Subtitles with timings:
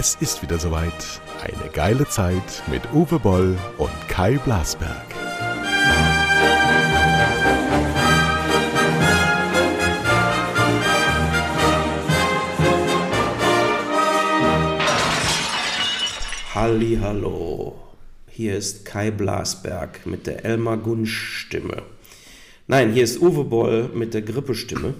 [0.00, 1.20] Es ist wieder soweit.
[1.42, 5.06] Eine geile Zeit mit Uwe Boll und Kai Blasberg.
[16.54, 17.74] Halli, hallo.
[18.28, 21.82] Hier ist Kai Blasberg mit der Elmar Gunsch Stimme.
[22.68, 24.94] Nein, hier ist Uwe Boll mit der Grippestimme.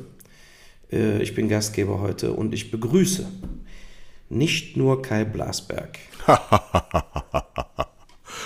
[0.91, 3.29] Äh, ich bin Gastgeber heute und ich begrüße
[4.29, 5.99] nicht nur Kai Blasberg.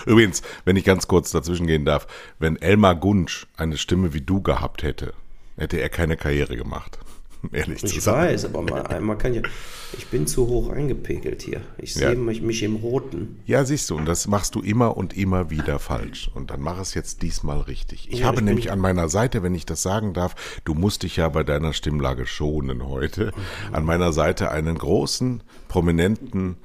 [0.06, 2.06] Übrigens, wenn ich ganz kurz dazwischen gehen darf,
[2.38, 5.14] wenn Elmar Gunsch eine Stimme wie du gehabt hätte,
[5.56, 6.98] hätte er keine Karriere gemacht.
[7.52, 8.28] ehrlich ich zu sein.
[8.28, 9.42] weiß, aber man, man, kann ja.
[9.96, 11.60] Ich bin zu hoch eingepegelt hier.
[11.78, 13.40] Ich sehe mich, mich, im Roten.
[13.46, 16.30] Ja, siehst du, und das machst du immer und immer wieder falsch.
[16.34, 18.08] Und dann mach es jetzt diesmal richtig.
[18.10, 21.02] Ich ja, habe ich nämlich an meiner Seite, wenn ich das sagen darf, du musst
[21.02, 23.74] dich ja bei deiner Stimmlage schonen heute, mhm.
[23.74, 25.42] an meiner Seite einen großen,
[25.72, 26.56] prominenten,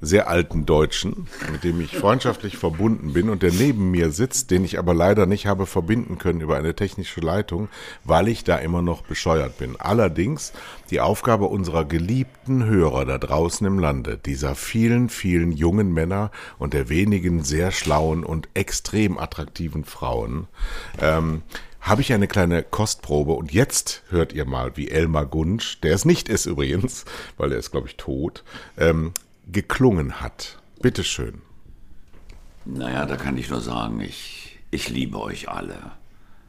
[0.00, 4.64] sehr alten Deutschen, mit dem ich freundschaftlich verbunden bin und der neben mir sitzt, den
[4.64, 7.68] ich aber leider nicht habe verbinden können über eine technische Leitung,
[8.02, 9.76] weil ich da immer noch bescheuert bin.
[9.78, 10.52] Allerdings
[10.90, 16.74] die Aufgabe unserer geliebten Hörer da draußen im Lande, dieser vielen, vielen jungen Männer und
[16.74, 20.48] der wenigen sehr schlauen und extrem attraktiven Frauen,
[21.00, 21.42] ähm,
[21.86, 26.04] habe ich eine kleine Kostprobe und jetzt hört ihr mal, wie Elmar Gunsch, der es
[26.04, 27.04] nicht ist übrigens,
[27.36, 28.42] weil er ist, glaube ich, tot,
[28.76, 29.12] ähm,
[29.46, 30.58] geklungen hat.
[30.82, 31.40] Bitteschön.
[32.64, 35.92] Naja, da kann ich nur sagen, ich, ich liebe euch alle.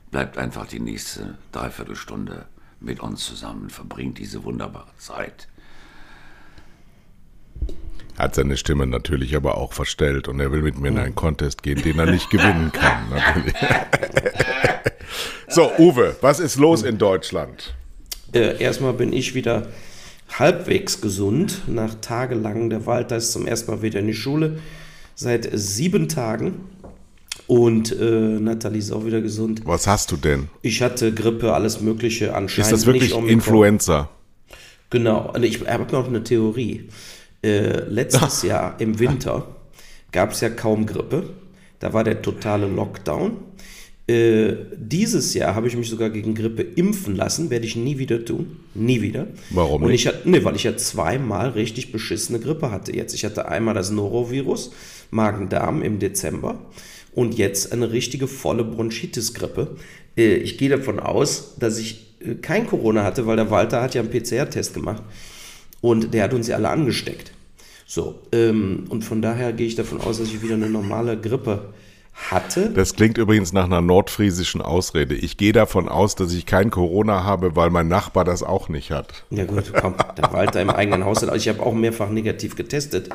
[0.10, 2.48] Bleibt einfach die nächste Dreiviertelstunde
[2.80, 5.48] mit uns zusammen, verbringt diese wunderbare Zeit.
[8.18, 11.62] Hat seine Stimme natürlich aber auch verstellt und er will mit mir in einen Contest
[11.62, 13.14] gehen, den er nicht gewinnen kann.
[15.58, 17.74] so, Uwe, was ist los in Deutschland?
[18.32, 19.70] Äh, erstmal bin ich wieder
[20.38, 21.64] halbwegs gesund.
[21.66, 24.60] Nach tagelang, der ist zum ersten Mal wieder in die Schule.
[25.16, 26.60] Seit sieben Tagen.
[27.48, 28.04] Und äh,
[28.40, 29.62] Nathalie ist auch wieder gesund.
[29.66, 30.50] Was hast du denn?
[30.62, 32.72] Ich hatte Grippe, alles Mögliche anscheinend.
[32.72, 34.10] Ist das wirklich Influenza?
[34.92, 35.34] Genau.
[35.42, 36.88] Ich habe noch eine Theorie.
[37.44, 39.48] Äh, letztes Jahr im Winter
[40.12, 41.32] gab es ja kaum Grippe.
[41.80, 43.38] Da war der totale Lockdown.
[44.08, 47.50] Äh, dieses Jahr habe ich mich sogar gegen Grippe impfen lassen.
[47.50, 48.58] Werde ich nie wieder tun.
[48.74, 49.28] Nie wieder.
[49.50, 53.14] Warum Und ich hatte, nee, weil ich ja zweimal richtig beschissene Grippe hatte jetzt.
[53.14, 54.72] Ich hatte einmal das Norovirus,
[55.12, 56.58] Magen-Darm im Dezember
[57.14, 59.76] und jetzt eine richtige volle Bronchitis-Grippe.
[60.16, 63.94] Äh, ich gehe davon aus, dass ich äh, kein Corona hatte, weil der Walter hat
[63.94, 65.04] ja einen PCR-Test gemacht
[65.82, 67.34] und der hat uns ja alle angesteckt.
[67.86, 71.74] So, ähm, und von daher gehe ich davon aus, dass ich wieder eine normale Grippe
[72.18, 72.72] hatte.
[72.72, 75.16] Das klingt übrigens nach einer nordfriesischen Ausrede.
[75.16, 78.92] Ich gehe davon aus, dass ich kein Corona habe, weil mein Nachbar das auch nicht
[78.92, 79.24] hat.
[79.30, 81.24] Ja gut, komm, der Walter im eigenen Haus.
[81.24, 83.10] Also ich habe auch mehrfach negativ getestet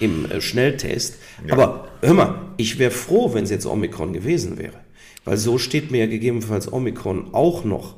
[0.00, 1.16] im äh, Schnelltest.
[1.46, 1.54] Ja.
[1.54, 4.74] Aber hör mal, ich wäre froh, wenn es jetzt Omikron gewesen wäre.
[5.24, 7.94] Weil so steht mir ja gegebenenfalls Omikron auch noch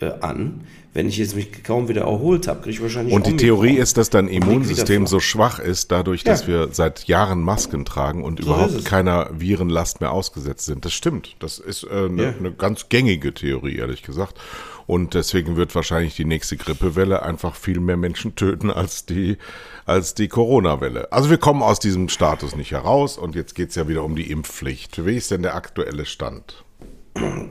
[0.00, 0.62] äh, an.
[0.92, 3.46] Wenn ich jetzt mich kaum wieder erholt habe, kriege ich wahrscheinlich Und die Omikron.
[3.46, 6.48] Theorie ist, dass dein Immunsystem so schwach ist, dadurch, dass ja.
[6.48, 10.84] wir seit Jahren Masken tragen und so überhaupt keiner Virenlast mehr ausgesetzt sind.
[10.84, 11.36] Das stimmt.
[11.38, 12.34] Das ist äh, eine, ja.
[12.36, 14.40] eine ganz gängige Theorie, ehrlich gesagt.
[14.88, 19.38] Und deswegen wird wahrscheinlich die nächste Grippewelle einfach viel mehr Menschen töten als die,
[19.86, 21.12] als die Corona-Welle.
[21.12, 24.28] Also wir kommen aus diesem Status nicht heraus und jetzt geht's ja wieder um die
[24.28, 25.06] Impfpflicht.
[25.06, 26.64] Wie ist denn der aktuelle Stand?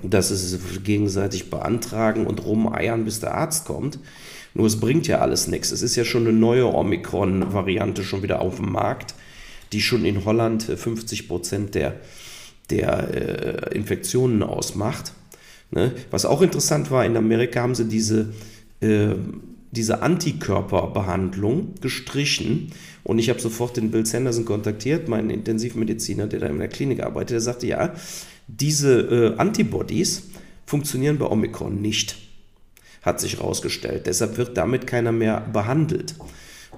[0.04, 4.00] Das ist gegenseitig beantragen und rumeiern, bis der Arzt kommt.
[4.54, 5.72] Nur es bringt ja alles nichts.
[5.72, 9.14] Es ist ja schon eine neue Omikron-Variante schon wieder auf dem Markt,
[9.72, 12.00] die schon in Holland 50 Prozent der,
[12.70, 15.14] der äh, Infektionen ausmacht.
[15.72, 15.94] Ne?
[16.10, 18.34] Was auch interessant war, in Amerika haben sie diese,
[18.82, 19.10] äh,
[19.72, 22.72] diese Antikörperbehandlung gestrichen.
[23.04, 27.04] Und ich habe sofort den Bill Sanderson kontaktiert, meinen Intensivmediziner, der da in der Klinik
[27.04, 27.32] arbeitet.
[27.32, 27.94] Der sagte, ja,
[28.58, 30.24] diese äh, Antibodies
[30.66, 32.18] funktionieren bei Omikron nicht,
[33.02, 34.08] hat sich herausgestellt.
[34.08, 36.16] Deshalb wird damit keiner mehr behandelt.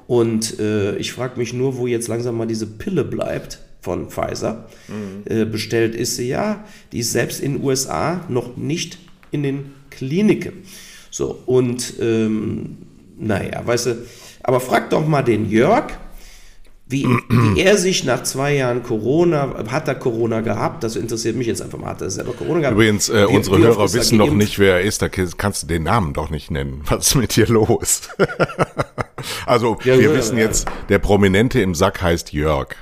[0.08, 4.68] Und äh, ich frage mich nur, wo jetzt langsam mal diese Pille bleibt von Pfizer.
[4.88, 5.24] Mhm.
[5.26, 6.66] Äh, bestellt ist sie ja.
[6.92, 8.98] Die ist selbst in den USA noch nicht
[9.32, 10.64] in den Kliniken.
[11.10, 12.78] So, und ähm,
[13.18, 14.06] naja, weißt du,
[14.44, 15.92] aber frag doch mal den Jörg,
[16.92, 20.84] wie, wie er sich nach zwei Jahren Corona, hat er Corona gehabt?
[20.84, 21.92] Das interessiert mich jetzt einfach mal.
[21.92, 22.74] Hat er selber Corona gehabt?
[22.74, 25.02] Übrigens, äh, wie, unsere wie Hörer wissen noch nicht, wer er ist.
[25.02, 26.82] Da kannst du den Namen doch nicht nennen.
[26.86, 28.02] Was ist mit dir los?
[29.46, 30.46] also, ja, wir ja, wissen ja.
[30.46, 32.76] jetzt, der Prominente im Sack heißt Jörg.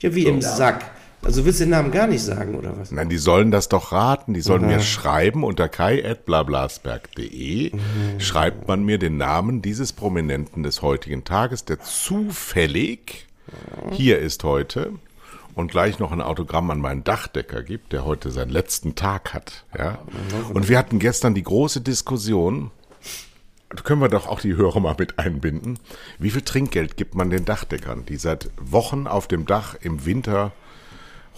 [0.00, 0.28] Ja, wie so.
[0.28, 0.84] im Sack.
[1.22, 2.92] Also willst du den Namen gar nicht sagen, oder was?
[2.92, 4.32] Nein, die sollen das doch raten.
[4.32, 7.74] Die sollen mir schreiben unter kai.blablasberg.de.
[7.74, 8.20] Mhm.
[8.20, 13.26] Schreibt man mir den Namen dieses Prominenten des heutigen Tages, der zufällig
[13.92, 14.92] hier ist heute
[15.54, 19.64] und gleich noch ein Autogramm an meinen Dachdecker gibt, der heute seinen letzten Tag hat.
[19.76, 19.98] Ja?
[20.52, 22.70] Und wir hatten gestern die große Diskussion,
[23.68, 25.78] da können wir doch auch die Hörer mal mit einbinden.
[26.18, 30.52] Wie viel Trinkgeld gibt man den Dachdeckern, die seit Wochen auf dem Dach im Winter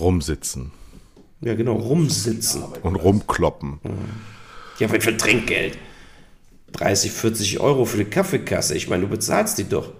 [0.03, 0.73] rumsitzen?
[1.41, 2.63] Ja, genau, rumsitzen.
[2.83, 3.81] Und rumkloppen.
[4.79, 5.79] Ja, was für Trinkgeld?
[6.73, 8.77] 30, 40 Euro für die Kaffeekasse.
[8.77, 9.93] Ich meine, du bezahlst die doch.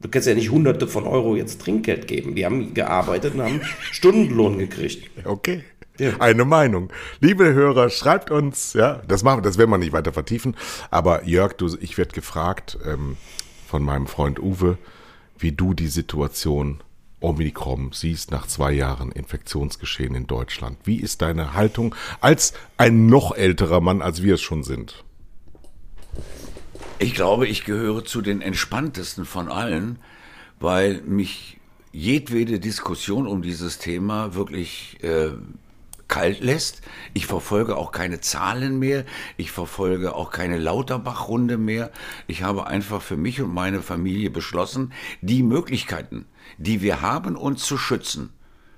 [0.00, 2.34] Du kannst ja nicht hunderte von Euro jetzt Trinkgeld geben.
[2.34, 3.60] Die haben gearbeitet und haben
[3.92, 5.10] Stundenlohn gekriegt.
[5.24, 5.64] Okay.
[5.98, 6.12] Ja.
[6.18, 6.90] Eine Meinung.
[7.20, 10.54] Liebe Hörer, schreibt uns, ja, das machen, das werden wir nicht weiter vertiefen.
[10.90, 13.16] Aber Jörg, du, ich werde gefragt ähm,
[13.66, 14.76] von meinem Freund Uwe,
[15.38, 16.82] wie du die Situation
[17.20, 20.78] Omikron siehst nach zwei Jahren Infektionsgeschehen in Deutschland.
[20.84, 25.04] Wie ist deine Haltung als ein noch älterer Mann, als wir es schon sind?
[26.98, 29.98] Ich glaube, ich gehöre zu den entspanntesten von allen,
[30.60, 31.58] weil mich
[31.92, 35.30] jedwede Diskussion um dieses Thema wirklich äh,
[36.08, 36.82] kalt lässt.
[37.14, 39.04] Ich verfolge auch keine Zahlen mehr.
[39.36, 41.90] Ich verfolge auch keine Lauterbach-Runde mehr.
[42.26, 46.26] Ich habe einfach für mich und meine Familie beschlossen, die Möglichkeiten,
[46.58, 48.30] die wir haben, uns zu schützen,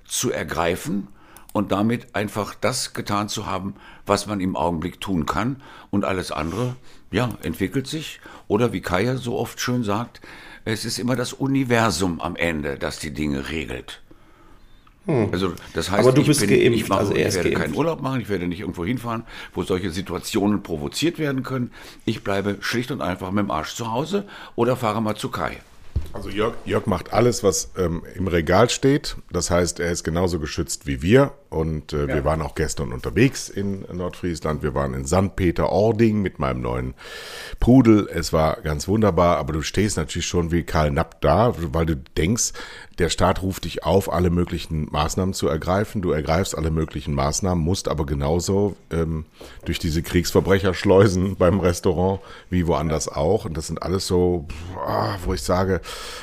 [0.05, 1.07] zu ergreifen
[1.53, 3.75] und damit einfach das getan zu haben,
[4.05, 5.61] was man im Augenblick tun kann.
[5.89, 6.75] Und alles andere,
[7.11, 8.19] ja, entwickelt sich.
[8.47, 10.21] Oder wie Kaya so oft schön sagt,
[10.65, 14.01] es ist immer das Universum am Ende, das die Dinge regelt.
[15.05, 15.29] Hm.
[15.31, 17.61] Also das heißt, Aber du bist bin, geimpft, ich, mache, also ich werde geimpft.
[17.61, 19.23] keinen Urlaub machen, ich werde nicht irgendwo hinfahren,
[19.53, 21.71] wo solche Situationen provoziert werden können.
[22.05, 25.57] Ich bleibe schlicht und einfach mit dem Arsch zu Hause oder fahre mal zu Kai.
[26.11, 29.17] Also Jörg, Jörg macht alles, was ähm, im Regal steht.
[29.31, 31.33] Das heißt, er ist genauso geschützt wie wir.
[31.49, 32.07] Und äh, ja.
[32.07, 34.61] wir waren auch gestern unterwegs in Nordfriesland.
[34.61, 35.35] Wir waren in St.
[35.35, 36.93] Peter-Ording mit meinem neuen
[37.59, 38.07] Pudel.
[38.11, 41.95] Es war ganz wunderbar, aber du stehst natürlich schon wie Karl Napp da, weil du
[41.95, 42.53] denkst,
[42.99, 46.01] der Staat ruft dich auf, alle möglichen Maßnahmen zu ergreifen.
[46.01, 49.25] Du ergreifst alle möglichen Maßnahmen, musst aber genauso ähm,
[49.69, 53.45] durch diese Kriegsverbrecherschleusen beim Restaurant wie woanders auch.
[53.45, 54.47] Und das sind alles so,
[55.23, 55.81] wo ich sage,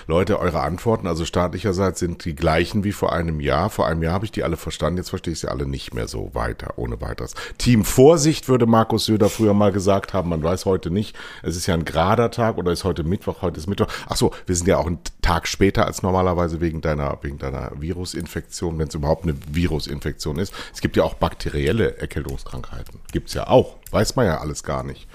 [0.08, 3.70] Leute, eure Antworten, also staatlicherseits, sind die gleichen wie vor einem Jahr.
[3.70, 6.08] Vor einem Jahr habe ich die alle verstanden, jetzt verstehe ich sie alle nicht mehr
[6.08, 7.34] so weiter, ohne weiteres.
[7.56, 10.30] Team Vorsicht, würde Markus Söder früher mal gesagt haben.
[10.30, 11.16] Man weiß heute nicht.
[11.44, 13.86] Es ist ja ein gerader Tag oder ist heute Mittwoch, heute ist Mittwoch.
[14.08, 17.70] Ach so, wir sind ja auch einen Tag später als normalerweise wegen deiner, wegen deiner
[17.78, 20.52] Virusinfektion, wenn es überhaupt eine Virusinfektion ist.
[20.74, 22.98] Es gibt ja auch bakterielle Erkältungskrankheiten.
[23.12, 23.76] Gibt's ja auch.
[23.90, 25.06] Weiß man ja alles gar nicht.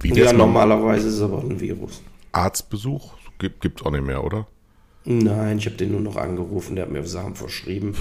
[0.00, 2.02] Wie ja, normalerweise ist es aber ein Virus.
[2.32, 4.46] Arztbesuch gibt, gibt's auch nicht mehr, oder?
[5.04, 7.96] Nein, ich habe den nur noch angerufen, der hat mir Sachen verschrieben.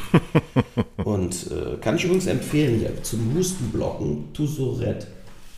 [1.04, 5.08] und äh, kann ich übrigens empfehlen, ja, zum Hustenblocken, Tusoret,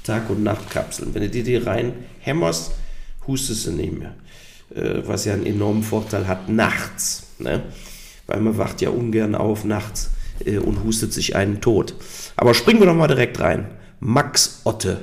[0.04, 1.14] Tag- und Nachtkapseln.
[1.14, 2.74] Wenn du dir die rein hämmerst,
[3.26, 4.14] hustest du nicht mehr.
[4.76, 7.28] Äh, was ja einen enormen Vorteil hat nachts.
[7.40, 7.64] Ne?
[8.28, 10.12] Weil man wacht ja ungern auf nachts
[10.46, 11.96] äh, und hustet sich einen tot.
[12.36, 13.66] Aber springen wir doch mal direkt rein.
[14.02, 15.00] Max Otte,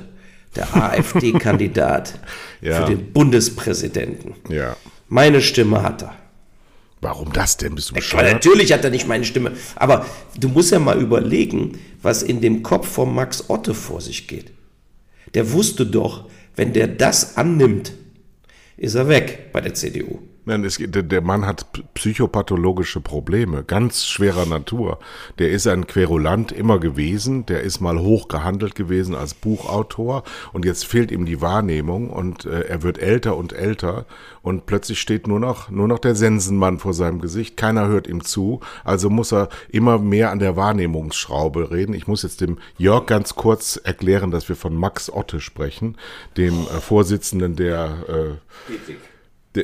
[0.55, 2.19] der AfD-Kandidat
[2.61, 2.81] Ja.
[2.85, 4.35] für den Bundespräsidenten.
[4.49, 4.75] Ja.
[5.07, 6.15] Meine Stimme hat er.
[7.01, 7.75] Warum das denn?
[7.75, 8.33] Bist du Ja, bescheuert?
[8.33, 9.53] natürlich hat er nicht meine Stimme.
[9.75, 10.05] Aber
[10.37, 14.51] du musst ja mal überlegen, was in dem Kopf von Max Otte vor sich geht.
[15.33, 17.93] Der wusste doch, wenn der das annimmt,
[18.75, 20.19] ist er weg bei der CDU.
[20.49, 24.97] Nein, es, der, Mann hat psychopathologische Probleme, ganz schwerer Natur.
[25.37, 30.65] Der ist ein Querulant immer gewesen, der ist mal hoch gehandelt gewesen als Buchautor und
[30.65, 34.07] jetzt fehlt ihm die Wahrnehmung und äh, er wird älter und älter
[34.41, 38.23] und plötzlich steht nur noch, nur noch der Sensenmann vor seinem Gesicht, keiner hört ihm
[38.23, 41.93] zu, also muss er immer mehr an der Wahrnehmungsschraube reden.
[41.93, 45.95] Ich muss jetzt dem Jörg ganz kurz erklären, dass wir von Max Otte sprechen,
[46.37, 48.95] dem äh, Vorsitzenden der äh, der,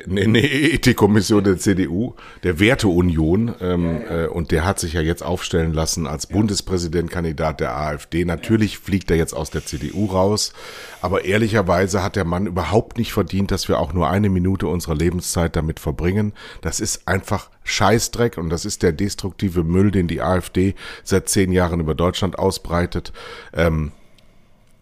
[0.08, 5.24] nee, nee, Ethikkommission der CDU, der Werteunion, ähm, Äh, und der hat sich ja jetzt
[5.24, 8.25] aufstellen lassen als Bundespräsidentkandidat der AfD.
[8.25, 10.54] Natürlich fliegt er jetzt aus der CDU raus,
[11.01, 14.96] aber ehrlicherweise hat der Mann überhaupt nicht verdient, dass wir auch nur eine Minute unserer
[14.96, 16.34] Lebenszeit damit verbringen.
[16.62, 21.51] Das ist einfach Scheißdreck und das ist der destruktive Müll, den die AfD seit zehn
[21.51, 23.13] Jahren über Deutschland ausbreitet.
[23.54, 23.92] Ähm,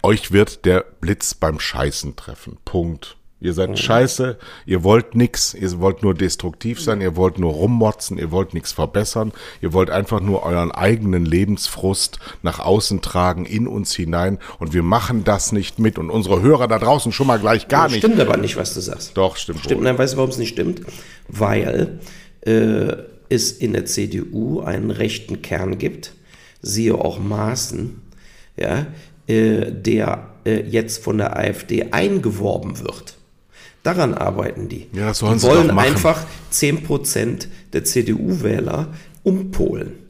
[0.01, 2.57] euch wird der Blitz beim Scheißen treffen.
[2.65, 3.17] Punkt.
[3.43, 8.17] Ihr seid scheiße, ihr wollt nix, ihr wollt nur destruktiv sein, ihr wollt nur rummotzen,
[8.17, 13.67] ihr wollt nichts verbessern, ihr wollt einfach nur euren eigenen Lebensfrust nach außen tragen, in
[13.67, 17.37] uns hinein und wir machen das nicht mit und unsere Hörer da draußen schon mal
[17.37, 17.97] gleich gar nicht.
[17.97, 19.17] Stimmt aber nicht, was du sagst.
[19.17, 19.83] Doch, stimmt, Stimmt, wohl.
[19.83, 20.79] nein, weißt du, warum es nicht stimmt?
[21.27, 21.99] Weil
[22.45, 22.93] äh,
[23.27, 26.13] es in der CDU einen rechten Kern gibt,
[26.61, 28.01] siehe auch Maaßen,
[28.55, 28.87] ja,
[29.27, 33.17] äh, der äh, jetzt von der AfD eingeworben wird.
[33.83, 34.87] Daran arbeiten die.
[34.93, 38.87] Ja, die wollen einfach 10% der CDU-Wähler
[39.23, 40.02] umpolen.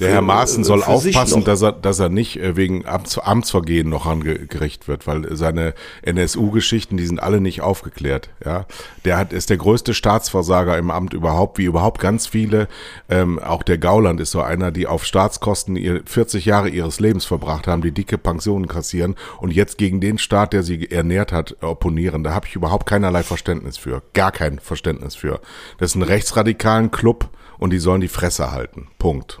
[0.00, 3.18] Der Für- Herr Maaßen äh, soll aufpassen, dass er, dass er nicht äh, wegen Amts,
[3.18, 8.30] Amtsvergehen noch angerichtet wird, weil seine NSU-Geschichten, die sind alle nicht aufgeklärt.
[8.44, 8.66] Ja,
[9.04, 12.68] der hat ist der größte Staatsversager im Amt überhaupt, wie überhaupt ganz viele.
[13.08, 17.24] Ähm, auch der Gauland ist so einer, die auf Staatskosten ihr 40 Jahre ihres Lebens
[17.24, 21.56] verbracht haben, die dicke Pensionen kassieren und jetzt gegen den Staat, der sie ernährt hat,
[21.62, 22.24] opponieren.
[22.24, 25.40] Da habe ich überhaupt keinerlei Verständnis für, gar kein Verständnis für.
[25.78, 27.28] Das ist ein rechtsradikalen Club
[27.58, 28.88] und die sollen die Fresse halten.
[28.98, 29.40] Punkt.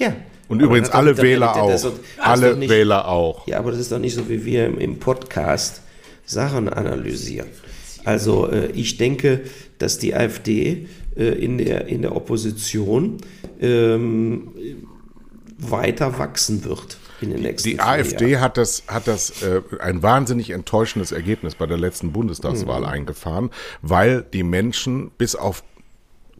[0.00, 0.14] Ja.
[0.48, 1.70] Und Aber übrigens alle doch- Wähler auch.
[1.70, 1.86] das
[2.18, 3.46] alle nicht- Wähler auch.
[3.46, 5.82] Ja, aber das ist doch nicht so, wie wir im, im Podcast
[6.24, 7.48] Sachen analysieren.
[8.04, 9.42] Also äh, ich denke,
[9.78, 10.86] dass die AfD
[11.16, 13.18] äh, in, der, in der Opposition
[13.60, 14.48] ähm,
[15.58, 18.42] weiter wachsen wird in den nächsten Die AfD Jahren.
[18.42, 22.86] hat das, hat das äh, ein wahnsinnig enttäuschendes Ergebnis bei der letzten Bundestagswahl Mhm.
[22.86, 23.50] eingefahren,
[23.82, 25.64] weil die Menschen bis auf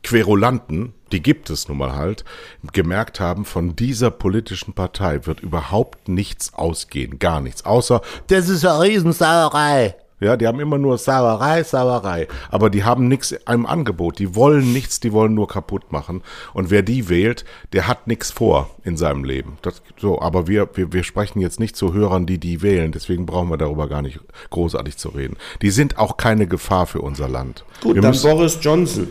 [0.02, 2.24] Querulanten, die gibt es nun mal halt,
[2.72, 8.64] gemerkt haben, von dieser politischen Partei wird überhaupt nichts ausgehen, gar nichts, außer das ist
[8.64, 9.94] eine Riesensauerei.
[10.20, 12.26] Ja, die haben immer nur Sauerei, Sauerei.
[12.50, 14.18] Aber die haben nichts im Angebot.
[14.18, 16.22] Die wollen nichts, die wollen nur kaputt machen.
[16.52, 19.58] Und wer die wählt, der hat nichts vor in seinem Leben.
[19.62, 22.90] Das, so, aber wir, wir, wir sprechen jetzt nicht zu Hörern, die die wählen.
[22.90, 24.18] Deswegen brauchen wir darüber gar nicht
[24.50, 25.36] großartig zu reden.
[25.62, 27.64] Die sind auch keine Gefahr für unser Land.
[27.80, 29.06] Gut, wir dann müssen, Boris Johnson.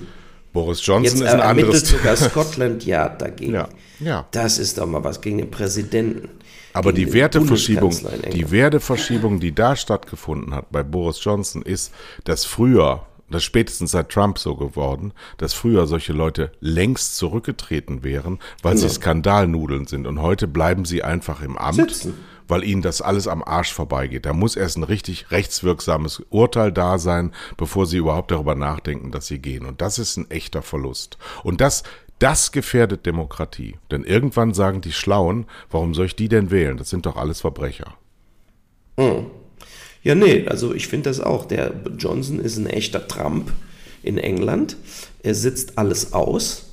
[0.57, 1.87] Boris Johnson Jetzt ist ein anderes.
[1.87, 3.53] sogar Scotland Yard dagegen.
[3.53, 4.25] Ja, ja.
[4.31, 6.29] Das ist doch mal was gegen den Präsidenten.
[6.73, 7.95] Aber die Werteverschiebung,
[8.33, 8.49] die.
[8.49, 14.39] Werteverschiebung, die da stattgefunden hat bei Boris Johnson, ist, dass früher, das spätestens seit Trump
[14.39, 20.07] so geworden, dass früher solche Leute längst zurückgetreten wären, weil sie Skandalnudeln sind.
[20.07, 22.15] Und heute bleiben sie einfach im Amt, Sitzen.
[22.47, 24.25] Weil ihnen das alles am Arsch vorbeigeht.
[24.25, 29.27] Da muss erst ein richtig rechtswirksames Urteil da sein, bevor sie überhaupt darüber nachdenken, dass
[29.27, 29.65] sie gehen.
[29.65, 31.17] Und das ist ein echter Verlust.
[31.43, 31.83] Und das,
[32.19, 33.75] das gefährdet Demokratie.
[33.91, 36.77] Denn irgendwann sagen die Schlauen, warum soll ich die denn wählen?
[36.77, 37.95] Das sind doch alles Verbrecher.
[40.03, 41.45] Ja, nee, also ich finde das auch.
[41.45, 43.51] Der Johnson ist ein echter Trump
[44.03, 44.77] in England.
[45.21, 46.63] Er sitzt alles aus.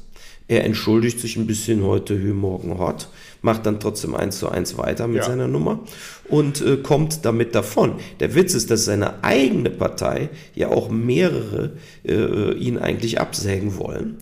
[0.47, 3.09] Er entschuldigt sich ein bisschen heute, hü, morgen hot,
[3.45, 5.25] macht dann trotzdem eins zu eins weiter mit Ja.
[5.25, 5.81] seiner Nummer
[6.29, 7.97] und äh, kommt damit davon.
[8.19, 11.73] Der Witz ist, dass seine eigene Partei ja auch mehrere
[12.09, 14.17] äh, ihn eigentlich absägen wollen.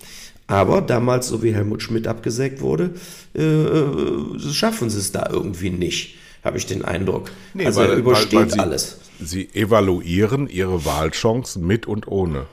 [0.48, 2.90] Aber damals, so wie Helmut Schmidt abgesägt wurde,
[3.34, 7.30] äh, äh, schaffen sie es da irgendwie nicht, habe ich den Eindruck.
[7.64, 8.98] also er übersteht sie, alles.
[9.20, 12.46] Sie evaluieren ihre Wahlchancen mit und ohne.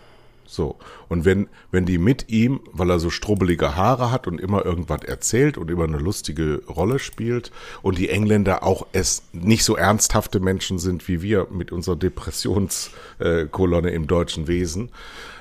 [0.49, 0.77] So.
[1.09, 5.03] Und wenn, wenn die mit ihm, weil er so strubbelige Haare hat und immer irgendwas
[5.03, 7.51] erzählt und immer eine lustige Rolle spielt
[7.83, 13.91] und die Engländer auch es nicht so ernsthafte Menschen sind wie wir mit unserer Depressionskolonne
[13.91, 14.89] im deutschen Wesen,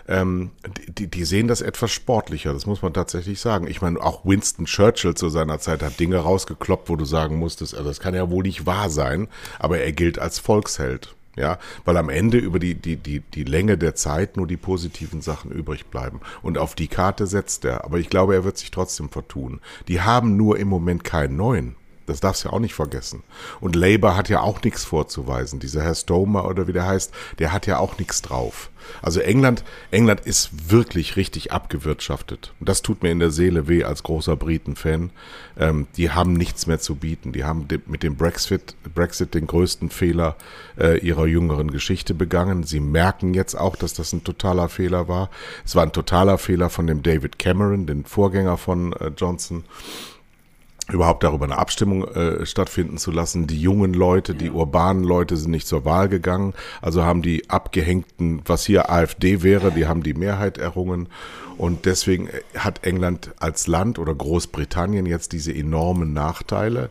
[0.09, 0.51] ähm,
[0.89, 3.67] die, die sehen das etwas sportlicher, das muss man tatsächlich sagen.
[3.67, 7.75] Ich meine, auch Winston Churchill zu seiner Zeit hat Dinge rausgekloppt, wo du sagen musstest,
[7.75, 11.15] also das kann ja wohl nicht wahr sein, aber er gilt als Volksheld.
[11.37, 15.21] Ja, weil am Ende über die, die, die, die Länge der Zeit nur die positiven
[15.21, 16.21] Sachen übrig bleiben.
[16.43, 17.85] Und auf die Karte setzt er.
[17.85, 19.61] Aber ich glaube, er wird sich trotzdem vertun.
[19.87, 21.77] Die haben nur im Moment keinen neuen.
[22.09, 23.23] Das darfst du ja auch nicht vergessen.
[23.61, 25.61] Und Labour hat ja auch nichts vorzuweisen.
[25.61, 28.71] Dieser Herr Stomer oder wie der heißt, der hat ja auch nichts drauf.
[29.03, 32.53] Also England, England ist wirklich richtig abgewirtschaftet.
[32.61, 35.11] Und das tut mir in der Seele weh als großer Briten-Fan.
[35.59, 37.33] Ähm, die haben nichts mehr zu bieten.
[37.33, 40.37] Die haben mit dem Brexit, Brexit den größten Fehler
[40.79, 42.63] äh, ihrer jüngeren Geschichte begangen.
[42.65, 45.31] Sie merken jetzt auch, dass das ein totaler Fehler war.
[45.65, 49.65] Es war ein totaler Fehler von dem David Cameron, den Vorgänger von äh, Johnson
[50.93, 53.47] überhaupt darüber eine Abstimmung äh, stattfinden zu lassen.
[53.47, 58.43] Die jungen Leute, die urbanen Leute sind nicht zur Wahl gegangen, also haben die abgehängten,
[58.47, 61.09] was hier AfD wäre, die haben die Mehrheit errungen.
[61.59, 66.91] Und deswegen äh, hat England als Land oder Großbritannien jetzt diese enormen Nachteile.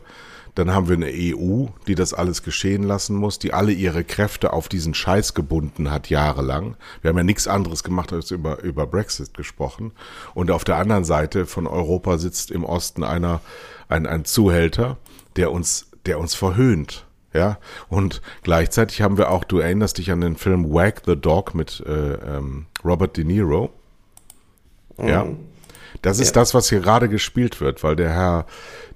[0.58, 4.52] Dann haben wir eine EU, die das alles geschehen lassen muss, die alle ihre Kräfte
[4.52, 6.74] auf diesen Scheiß gebunden hat, jahrelang.
[7.00, 9.92] Wir haben ja nichts anderes gemacht als über, über Brexit gesprochen.
[10.34, 13.40] Und auf der anderen Seite von Europa sitzt im Osten einer,
[13.88, 14.96] ein, ein Zuhälter,
[15.36, 17.06] der uns, der uns verhöhnt.
[17.32, 21.54] Ja, und gleichzeitig haben wir auch, du erinnerst dich an den Film Wag the Dog
[21.54, 23.70] mit äh, ähm, Robert De Niro.
[25.00, 25.24] Ja.
[26.02, 26.40] Das ist Ja.
[26.42, 28.46] das, was hier gerade gespielt wird, weil der Herr,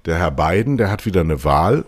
[0.05, 1.85] der Herr Biden, der hat wieder eine Wahl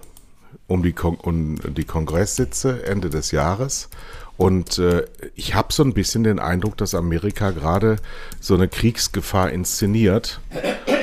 [0.67, 3.89] um die, Kon um die Kongresssitze Ende des Jahres.
[4.37, 5.05] Und äh,
[5.35, 7.97] ich habe so ein bisschen den Eindruck, dass Amerika gerade
[8.41, 10.41] so eine Kriegsgefahr inszeniert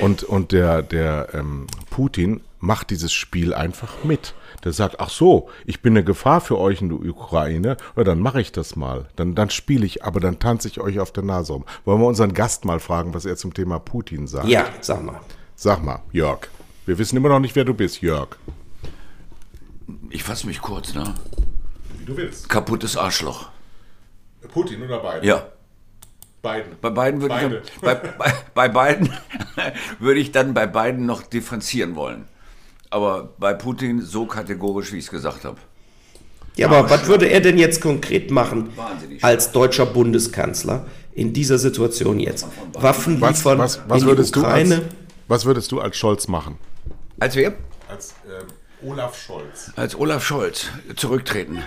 [0.02, 4.34] und, und der, der ähm, Putin macht dieses Spiel einfach mit.
[4.64, 8.20] Der sagt, ach so, ich bin eine Gefahr für euch in der Ukraine, ja, dann
[8.20, 9.06] mache ich das mal.
[9.16, 11.64] Dann, dann spiele ich, aber dann tanze ich euch auf der Nase um.
[11.84, 14.48] Wollen wir unseren Gast mal fragen, was er zum Thema Putin sagt?
[14.48, 15.20] Ja, sag mal.
[15.56, 16.48] Sag mal, Jörg.
[16.86, 18.36] Wir wissen immer noch nicht, wer du bist, Jörg.
[20.10, 21.14] Ich fasse mich kurz, ne?
[21.98, 22.48] Wie du willst.
[22.48, 23.48] Kaputtes Arschloch.
[24.52, 25.28] Putin oder Biden?
[25.28, 25.46] Ja.
[26.42, 26.72] Beiden.
[26.80, 27.62] Bei beiden würde Beide.
[27.64, 29.12] ich bei, bei, bei beiden
[30.00, 32.26] würde ich dann bei beiden noch differenzieren wollen.
[32.92, 35.56] Aber bei Putin so kategorisch, wie ich es gesagt habe.
[36.56, 41.56] Ja, aber was würde er denn jetzt konkret machen Wahnsinnig als deutscher Bundeskanzler in dieser
[41.56, 42.46] Situation jetzt?
[42.74, 44.88] Waffen Was, liefern was, was, in würdest die du als, Ukraine?
[45.26, 46.58] was würdest du als Scholz machen?
[47.18, 47.54] Als wer?
[47.88, 48.46] Als ähm,
[48.90, 49.72] Olaf Scholz.
[49.74, 51.62] Als Olaf Scholz zurücktreten.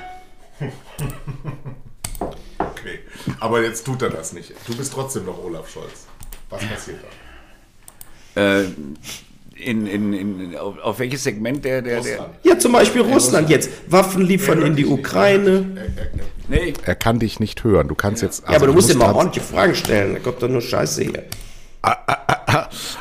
[2.60, 3.00] Okay.
[3.40, 4.54] Aber jetzt tut er das nicht.
[4.68, 6.06] Du bist trotzdem noch Olaf Scholz.
[6.52, 7.00] Was passiert
[8.36, 8.60] da?
[8.62, 8.66] Äh,
[9.56, 12.36] in, in, in, auf, auf welches Segment der, der, der Russland.
[12.44, 13.70] Ja, zum Beispiel Russland jetzt.
[13.88, 15.92] Waffen liefern in die Ukraine.
[16.48, 17.88] Nee, Er kann dich nicht hören.
[17.88, 18.44] Du kannst jetzt.
[18.48, 20.14] Ja, aber du musst ihm mal ordentliche Fragen stellen.
[20.14, 21.24] Da kommt doch nur Scheiße hier.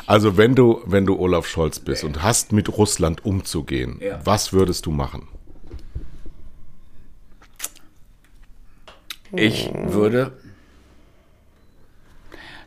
[0.05, 4.19] Also wenn du, wenn du Olaf Scholz bist und hast mit Russland umzugehen, Ja.
[4.23, 5.27] was würdest du machen?
[9.31, 10.33] Ich würde.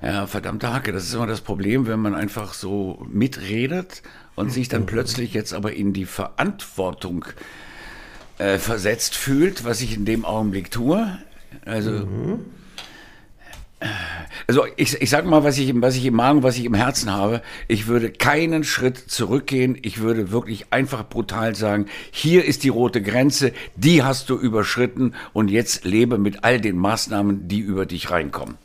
[0.01, 4.03] Ja, verdammte Hacke, das ist immer das Problem, wenn man einfach so mitredet
[4.37, 7.25] und sich dann plötzlich jetzt aber in die Verantwortung
[8.39, 11.19] äh, versetzt fühlt, was ich in dem Augenblick tue.
[11.65, 12.07] Also,
[14.47, 17.13] also ich, ich sag mal, was ich, was ich im Magen, was ich im Herzen
[17.13, 17.43] habe.
[17.67, 19.77] Ich würde keinen Schritt zurückgehen.
[19.83, 25.15] Ich würde wirklich einfach brutal sagen, hier ist die rote Grenze, die hast du überschritten
[25.33, 28.57] und jetzt lebe mit all den Maßnahmen, die über dich reinkommen.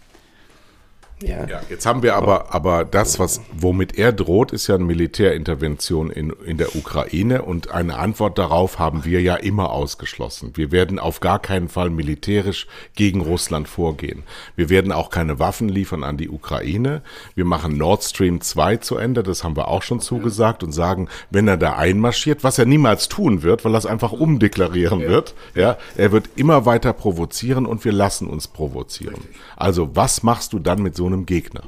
[1.24, 1.48] Ja.
[1.48, 6.10] Ja, jetzt haben wir aber, aber das, was, womit er droht, ist ja eine Militärintervention
[6.10, 10.52] in, in der Ukraine und eine Antwort darauf haben wir ja immer ausgeschlossen.
[10.56, 14.24] Wir werden auf gar keinen Fall militärisch gegen Russland vorgehen.
[14.56, 17.02] Wir werden auch keine Waffen liefern an die Ukraine.
[17.36, 21.08] Wir machen Nord Stream 2 zu Ende, das haben wir auch schon zugesagt und sagen,
[21.30, 25.36] wenn er da einmarschiert, was er niemals tun wird, weil er es einfach umdeklarieren wird,
[25.56, 29.22] ja, er wird immer weiter provozieren und wir lassen uns provozieren.
[29.56, 31.64] Also, was machst du dann mit so einem Gegner?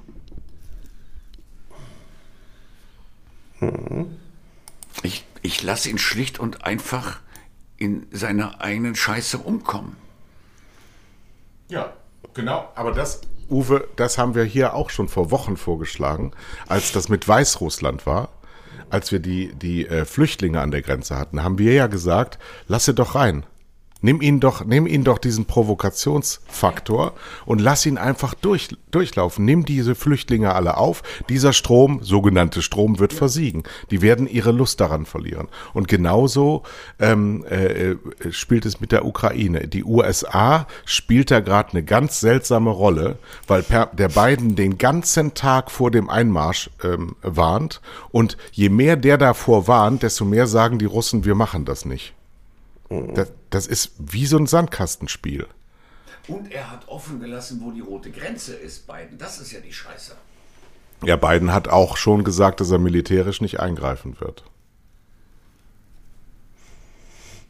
[5.04, 7.20] Ich, ich lasse ihn schlicht und einfach
[7.78, 9.96] in seiner eigenen Scheiße umkommen.
[11.68, 11.94] Ja,
[12.34, 12.70] genau.
[12.76, 16.32] Aber das, Uwe, das haben wir hier auch schon vor Wochen vorgeschlagen,
[16.68, 18.30] als das mit Weißrussland war.
[18.90, 22.94] Als wir die, die äh, Flüchtlinge an der Grenze hatten, haben wir ja gesagt, lasse
[22.94, 23.46] doch rein.
[24.06, 27.14] Nimm ihn doch, nimm ihn doch diesen Provokationsfaktor
[27.48, 29.46] und lass ihn einfach durch, durchlaufen.
[29.46, 31.02] Nimm diese Flüchtlinge alle auf.
[31.28, 33.64] Dieser Strom, sogenannte Strom, wird versiegen.
[33.90, 35.48] Die werden ihre Lust daran verlieren.
[35.74, 36.62] Und genauso
[37.00, 37.98] ähm, äh, äh,
[38.30, 39.68] spielt es mit der Ukraine.
[39.68, 45.34] Die USA spielt da gerade eine ganz seltsame Rolle, weil per, der Biden den ganzen
[45.34, 47.82] Tag vor dem Einmarsch ähm, warnt.
[48.12, 52.14] Und je mehr der davor warnt, desto mehr sagen die Russen, wir machen das nicht.
[52.90, 55.48] Das, das ist wie so ein Sandkastenspiel.
[56.28, 59.18] Und er hat offen gelassen, wo die rote Grenze ist, Biden.
[59.18, 60.14] Das ist ja die Scheiße.
[61.04, 64.44] Ja, Biden hat auch schon gesagt, dass er militärisch nicht eingreifen wird.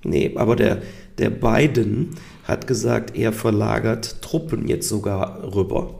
[0.03, 0.81] Nee, aber der,
[1.17, 5.99] der Biden hat gesagt, er verlagert Truppen jetzt sogar rüber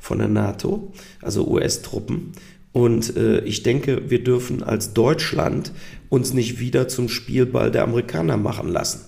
[0.00, 0.92] von der NATO,
[1.22, 2.32] also US-Truppen.
[2.72, 5.72] Und äh, ich denke, wir dürfen als Deutschland
[6.14, 9.00] uns nicht wieder zum Spielball der Amerikaner machen lassen.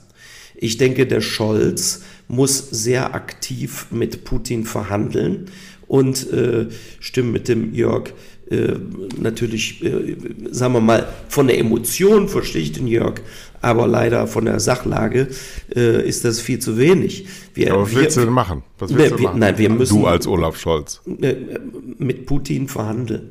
[0.57, 5.47] Ich denke, der Scholz muss sehr aktiv mit Putin verhandeln
[5.87, 6.66] und äh,
[6.99, 8.12] stimmen mit dem Jörg
[8.51, 8.75] äh,
[9.21, 10.16] natürlich, äh,
[10.51, 13.21] sagen wir mal, von der Emotion verstehe ich den Jörg,
[13.61, 15.29] aber leider von der Sachlage
[15.75, 17.27] äh, ist das viel zu wenig.
[17.55, 18.62] Wir, Aber was wir- willst du denn machen?
[18.79, 19.40] Was willst du wir- machen?
[19.40, 21.01] nein, wir müssen- Du als Olaf Scholz.
[21.21, 21.35] äh,
[21.99, 23.31] mit Putin verhandeln.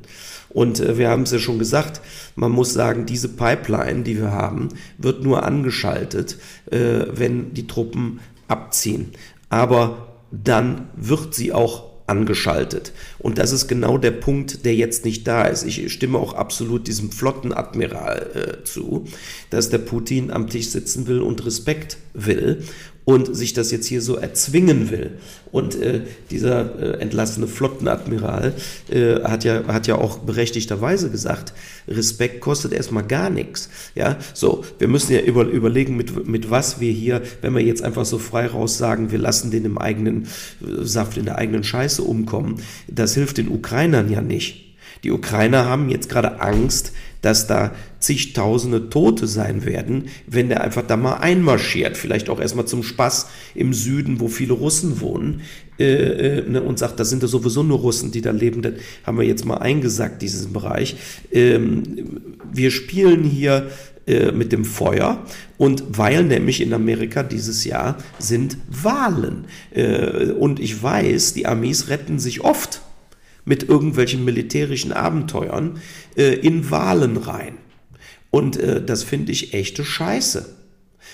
[0.56, 2.00] Und äh, wir haben es ja schon gesagt,
[2.36, 6.38] man muss sagen, diese Pipeline, die wir haben, wird nur angeschaltet,
[6.72, 9.12] äh, wenn die Truppen abziehen.
[9.50, 12.94] Aber dann wird sie auch angeschaltet.
[13.20, 15.66] Und das ist genau der Punkt, der jetzt nicht da ist.
[15.66, 19.06] Ich stimme auch absolut diesem Flottenadmiral äh, zu,
[19.50, 22.64] dass der Putin am Tisch sitzen will und Respekt will
[23.06, 25.12] und sich das jetzt hier so erzwingen will.
[25.52, 28.54] Und äh, dieser äh, entlassene Flottenadmiral
[28.90, 31.54] äh, hat, ja, hat ja auch berechtigterweise gesagt,
[31.88, 33.70] Respekt kostet erstmal gar nichts.
[33.94, 37.84] Ja, so, wir müssen ja über, überlegen, mit, mit was wir hier, wenn wir jetzt
[37.84, 40.24] einfach so frei raus sagen, wir lassen den im eigenen
[40.62, 44.66] äh, Saft, in der eigenen Scheiße umkommen, das hilft den Ukrainern ja nicht.
[45.04, 46.92] Die Ukrainer haben jetzt gerade Angst,
[47.26, 51.98] dass da zigtausende Tote sein werden, wenn der einfach da mal einmarschiert.
[51.98, 55.42] Vielleicht auch erstmal zum Spaß im Süden, wo viele Russen wohnen,
[55.80, 58.62] äh, äh, ne, und sagt, das sind ja sowieso nur Russen, die da leben.
[58.62, 60.98] Das haben wir jetzt mal eingesagt, diesen Bereich.
[61.32, 62.22] Ähm,
[62.54, 63.72] wir spielen hier
[64.06, 65.26] äh, mit dem Feuer
[65.58, 69.46] und weil nämlich in Amerika dieses Jahr sind Wahlen.
[69.72, 72.82] Äh, und ich weiß, die Armees retten sich oft
[73.46, 75.80] mit irgendwelchen militärischen Abenteuern
[76.18, 77.58] äh, in Wahlen rein.
[78.32, 80.54] Und äh, das finde ich echte Scheiße.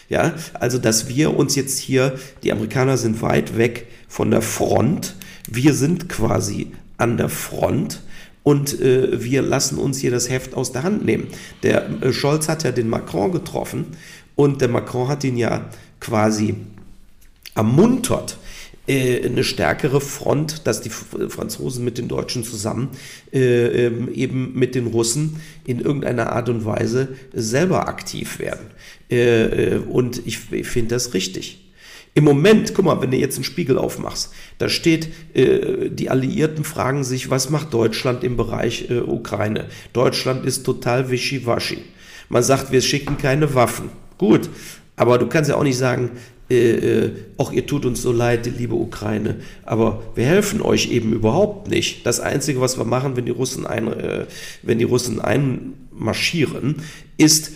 [0.09, 5.15] Ja, also dass wir uns jetzt hier, die Amerikaner sind weit weg von der Front,
[5.49, 8.01] wir sind quasi an der Front
[8.43, 11.27] und äh, wir lassen uns hier das Heft aus der Hand nehmen.
[11.63, 13.85] Der äh, Scholz hat ja den Macron getroffen
[14.35, 16.55] und der Macron hat ihn ja quasi
[17.55, 18.37] ermuntert,
[18.87, 22.89] äh, eine stärkere Front, dass die Franzosen mit den Deutschen zusammen
[23.31, 28.67] äh, ähm, eben mit den Russen in irgendeiner Art und Weise selber aktiv werden.
[29.09, 31.61] Äh, und ich finde das richtig.
[32.13, 36.65] Im Moment, guck mal, wenn du jetzt einen Spiegel aufmachst, da steht, äh, die Alliierten
[36.65, 39.67] fragen sich, was macht Deutschland im Bereich äh, Ukraine?
[39.93, 41.77] Deutschland ist total wischiwaschi.
[42.27, 43.89] Man sagt, wir schicken keine Waffen.
[44.17, 44.49] Gut,
[44.97, 46.11] aber du kannst ja auch nicht sagen,
[46.51, 51.13] äh, äh, auch ihr tut uns so leid, liebe Ukraine, aber wir helfen euch eben
[51.13, 52.05] überhaupt nicht.
[52.05, 54.25] Das Einzige, was wir machen, wenn die Russen, ein, äh,
[54.61, 56.77] wenn die Russen einmarschieren,
[57.17, 57.51] ist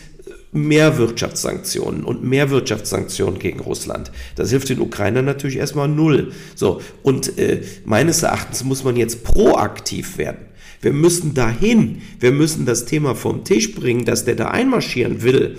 [0.53, 4.11] mehr Wirtschaftssanktionen und mehr Wirtschaftssanktionen gegen Russland.
[4.35, 6.31] Das hilft den Ukrainern natürlich erstmal null.
[6.55, 10.45] So, und äh, meines Erachtens muss man jetzt proaktiv werden.
[10.81, 15.57] Wir müssen dahin, wir müssen das Thema vom Tisch bringen, dass der da einmarschieren will.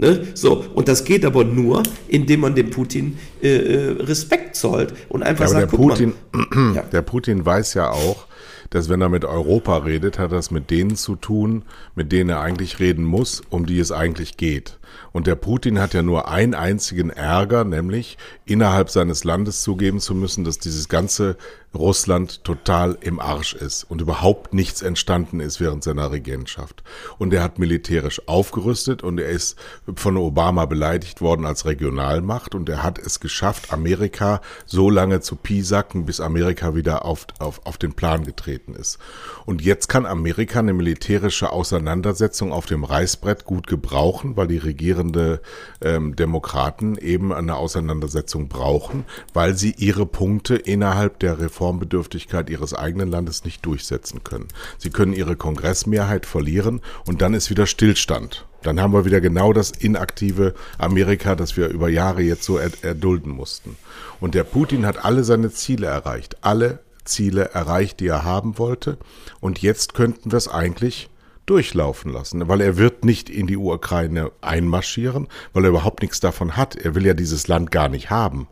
[0.00, 0.28] Ne?
[0.32, 5.22] So, und das geht aber nur, indem man dem Putin äh, äh Respekt zollt und
[5.22, 6.82] einfach ja, sagt, der Putin, mal, ja.
[6.82, 8.26] der Putin weiß ja auch,
[8.70, 12.40] dass wenn er mit Europa redet, hat es mit denen zu tun, mit denen er
[12.40, 14.78] eigentlich reden muss, um die es eigentlich geht.
[15.12, 18.16] Und der Putin hat ja nur einen einzigen Ärger, nämlich
[18.50, 21.36] innerhalb seines Landes zugeben zu müssen, dass dieses ganze
[21.72, 26.82] Russland total im Arsch ist und überhaupt nichts entstanden ist während seiner Regentschaft.
[27.18, 29.56] Und er hat militärisch aufgerüstet und er ist
[29.94, 35.36] von Obama beleidigt worden als Regionalmacht und er hat es geschafft, Amerika so lange zu
[35.36, 38.98] piesacken, bis Amerika wieder auf, auf, auf den Plan getreten ist.
[39.46, 45.40] Und jetzt kann Amerika eine militärische Auseinandersetzung auf dem Reißbrett gut gebrauchen, weil die regierende
[45.82, 52.74] ähm, Demokraten eben eine Auseinandersetzung brauchen, weil sie ihre Punkte innerhalb der Reform Reformbedürftigkeit ihres
[52.74, 54.48] eigenen Landes nicht durchsetzen können.
[54.78, 58.46] Sie können ihre Kongressmehrheit verlieren und dann ist wieder Stillstand.
[58.62, 63.32] Dann haben wir wieder genau das inaktive Amerika, das wir über Jahre jetzt so erdulden
[63.32, 63.76] mussten.
[64.20, 68.98] Und der Putin hat alle seine Ziele erreicht, alle Ziele erreicht, die er haben wollte.
[69.40, 71.09] Und jetzt könnten wir es eigentlich
[71.50, 76.56] durchlaufen lassen, weil er wird nicht in die Ukraine einmarschieren, weil er überhaupt nichts davon
[76.56, 76.76] hat.
[76.76, 78.46] Er will ja dieses Land gar nicht haben.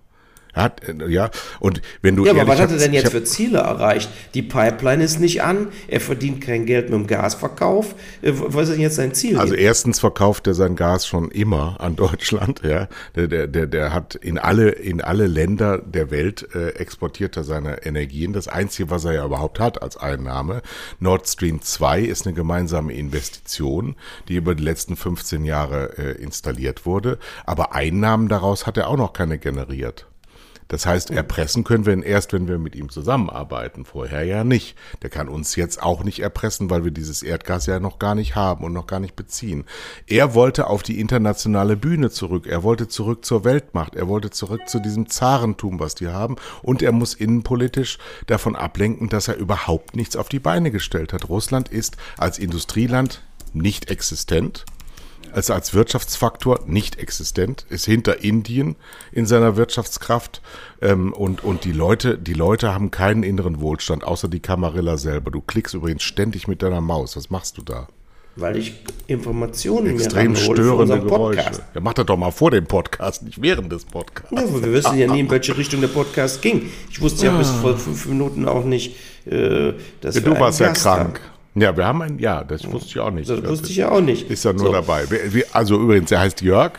[0.54, 1.30] Hat, ja,
[1.60, 2.24] und wenn du.
[2.24, 4.10] Ja, aber was hat er denn jetzt für Ziele erreicht?
[4.34, 7.94] Die Pipeline ist nicht an, er verdient kein Geld mit dem Gasverkauf.
[8.22, 9.38] Äh, was ist denn jetzt sein Ziel?
[9.38, 12.88] Also, erstens verkauft er sein Gas schon immer an Deutschland, ja.
[13.14, 17.44] Der, der, der, der hat in alle, in alle Länder der Welt äh, exportiert er
[17.44, 18.32] seine Energien.
[18.32, 20.62] Das Einzige, was er ja überhaupt hat als Einnahme,
[20.98, 23.96] Nord Stream 2 ist eine gemeinsame Investition,
[24.28, 27.18] die über die letzten 15 Jahre äh, installiert wurde.
[27.46, 30.07] Aber Einnahmen daraus hat er auch noch keine generiert.
[30.68, 33.86] Das heißt, erpressen können wir ihn erst, wenn wir mit ihm zusammenarbeiten.
[33.86, 34.76] Vorher ja nicht.
[35.02, 38.36] Der kann uns jetzt auch nicht erpressen, weil wir dieses Erdgas ja noch gar nicht
[38.36, 39.64] haben und noch gar nicht beziehen.
[40.06, 42.46] Er wollte auf die internationale Bühne zurück.
[42.46, 43.96] Er wollte zurück zur Weltmacht.
[43.96, 46.36] Er wollte zurück zu diesem Zarentum, was die haben.
[46.62, 51.30] Und er muss innenpolitisch davon ablenken, dass er überhaupt nichts auf die Beine gestellt hat.
[51.30, 53.22] Russland ist als Industrieland
[53.54, 54.66] nicht existent
[55.32, 58.76] also als Wirtschaftsfaktor nicht existent, ist hinter Indien
[59.12, 60.42] in seiner Wirtschaftskraft
[60.80, 65.30] ähm, und, und die Leute, die Leute haben keinen inneren Wohlstand, außer die Kamarilla selber.
[65.30, 67.16] Du klickst übrigens ständig mit deiner Maus.
[67.16, 67.88] Was machst du da?
[68.36, 68.74] Weil ich
[69.08, 71.50] Informationen Extrem mir störende Geräusche.
[71.74, 74.30] Ja, mach das doch mal vor dem Podcast, nicht während des Podcasts.
[74.30, 76.70] Ja, wir wissen ja nie, in welche Richtung der Podcast ging.
[76.88, 78.94] Ich wusste ja bis vor fünf Minuten auch nicht,
[79.26, 81.20] äh, dass ja, Du warst ja krank.
[81.20, 81.37] Haben.
[81.60, 83.28] Ja, wir haben ein, ja, das wusste ich auch nicht.
[83.28, 84.30] Das wusste ich ja auch nicht.
[84.30, 84.72] Ist ja nur so.
[84.72, 85.04] dabei.
[85.52, 86.72] Also übrigens, er heißt Jörg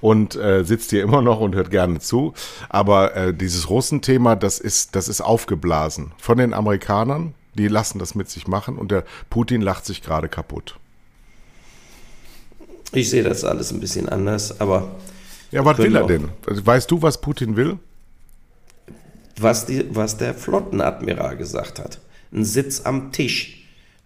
[0.00, 2.34] und äh, sitzt hier immer noch und hört gerne zu.
[2.68, 7.34] Aber äh, dieses Russenthema, das ist, das ist aufgeblasen von den Amerikanern.
[7.54, 10.76] Die lassen das mit sich machen und der Putin lacht sich gerade kaputt.
[12.92, 14.96] Ich sehe das alles ein bisschen anders, aber.
[15.50, 16.28] Ja, was will er denn?
[16.44, 17.78] Weißt du, was Putin will?
[19.38, 22.00] Was, die, was der Flottenadmiral gesagt hat.
[22.32, 23.55] Ein Sitz am Tisch.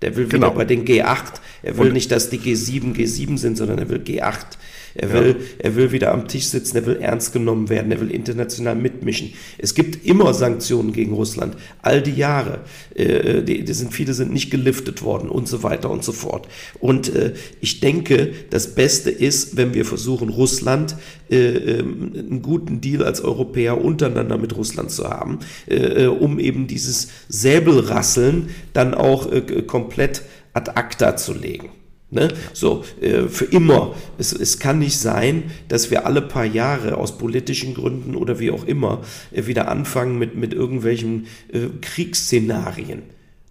[0.03, 0.51] Der will wieder genau.
[0.53, 1.41] bei den G8.
[1.63, 4.47] Er will und nicht, dass die G7 G7 sind, sondern er will G8
[4.95, 8.11] er will, er will wieder am Tisch sitzen, er will ernst genommen werden, er will
[8.11, 9.33] international mitmischen.
[9.59, 12.61] Es gibt immer Sanktionen gegen Russland, all die Jahre.
[12.95, 16.49] Äh, die, die sind, viele sind nicht geliftet worden und so weiter und so fort.
[16.79, 20.97] Und äh, ich denke, das Beste ist, wenn wir versuchen, Russland
[21.31, 26.39] äh, ähm, einen guten Deal als Europäer untereinander mit Russland zu haben, äh, äh, um
[26.39, 30.23] eben dieses Säbelrasseln dann auch äh, komplett
[30.53, 31.71] ad acta zu legen.
[32.13, 32.29] Ne?
[32.53, 33.95] So, äh, für immer.
[34.19, 38.51] Es, es kann nicht sein, dass wir alle paar Jahre aus politischen Gründen oder wie
[38.51, 43.03] auch immer äh, wieder anfangen mit, mit irgendwelchen äh, Kriegsszenarien.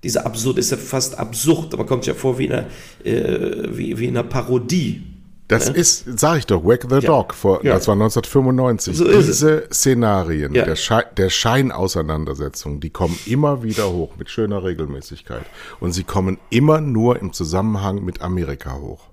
[0.03, 2.67] Diese absurd ist ja fast absurd, man kommt ja vor wie in einer,
[3.03, 5.03] äh, wie, wie in einer Parodie.
[5.49, 5.73] Das ja?
[5.73, 7.01] ist, sag ich doch, Wake the ja.
[7.01, 7.73] Dog, vor, ja.
[7.73, 8.95] das war 1995.
[8.95, 15.43] So Diese Szenarien der, Sche der Scheinauseinandersetzung, die kommen immer wieder hoch mit schöner Regelmäßigkeit.
[15.79, 19.07] Und sie kommen immer nur im Zusammenhang mit Amerika hoch.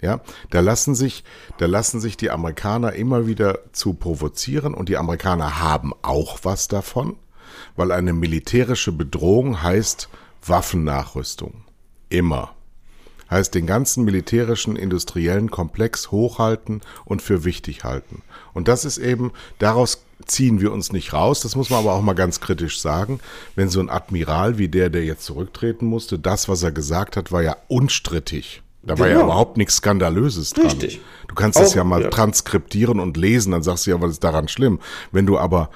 [0.00, 1.22] Ja, da lassen sich,
[1.58, 6.68] da lassen sich die Amerikaner immer wieder zu provozieren und die Amerikaner haben auch was
[6.68, 7.16] davon,
[7.76, 10.08] weil eine militärische Bedrohung heißt
[10.40, 11.64] Waffennachrüstung.
[12.08, 12.54] Immer
[13.30, 18.22] heißt den ganzen militärischen industriellen Komplex hochhalten und für wichtig halten.
[18.54, 22.02] Und das ist eben, daraus ziehen wir uns nicht raus, das muss man aber auch
[22.02, 23.20] mal ganz kritisch sagen,
[23.54, 27.32] wenn so ein Admiral wie der, der jetzt zurücktreten musste, das, was er gesagt hat,
[27.32, 28.62] war ja unstrittig.
[28.82, 29.00] Da genau.
[29.00, 29.26] war ja genau.
[29.26, 30.66] überhaupt nichts Skandalöses dran.
[30.66, 31.00] Richtig.
[31.26, 32.10] Du kannst das ja mal ja.
[32.10, 34.80] transkriptieren und lesen, dann sagst du ja, was ist daran schlimm.
[35.12, 35.70] Wenn du aber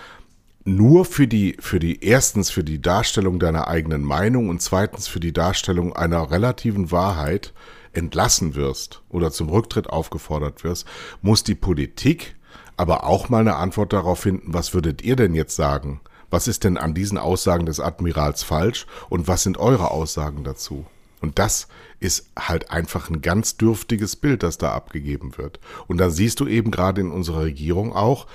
[0.64, 5.20] nur für die, für die, erstens für die Darstellung deiner eigenen Meinung und zweitens für
[5.20, 7.52] die Darstellung einer relativen Wahrheit
[7.92, 10.86] entlassen wirst oder zum Rücktritt aufgefordert wirst,
[11.20, 12.36] muss die Politik
[12.76, 16.00] aber auch mal eine Antwort darauf finden, was würdet ihr denn jetzt sagen?
[16.30, 20.86] Was ist denn an diesen Aussagen des Admirals falsch und was sind eure Aussagen dazu?
[21.22, 21.68] Und das
[22.00, 25.60] ist halt einfach ein ganz dürftiges Bild, das da abgegeben wird.
[25.86, 28.26] Und da siehst du eben gerade in unserer Regierung auch,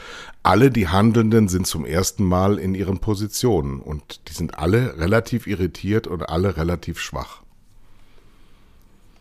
[0.41, 5.47] alle die Handelnden sind zum ersten Mal in ihren Positionen und die sind alle relativ
[5.47, 7.41] irritiert und alle relativ schwach.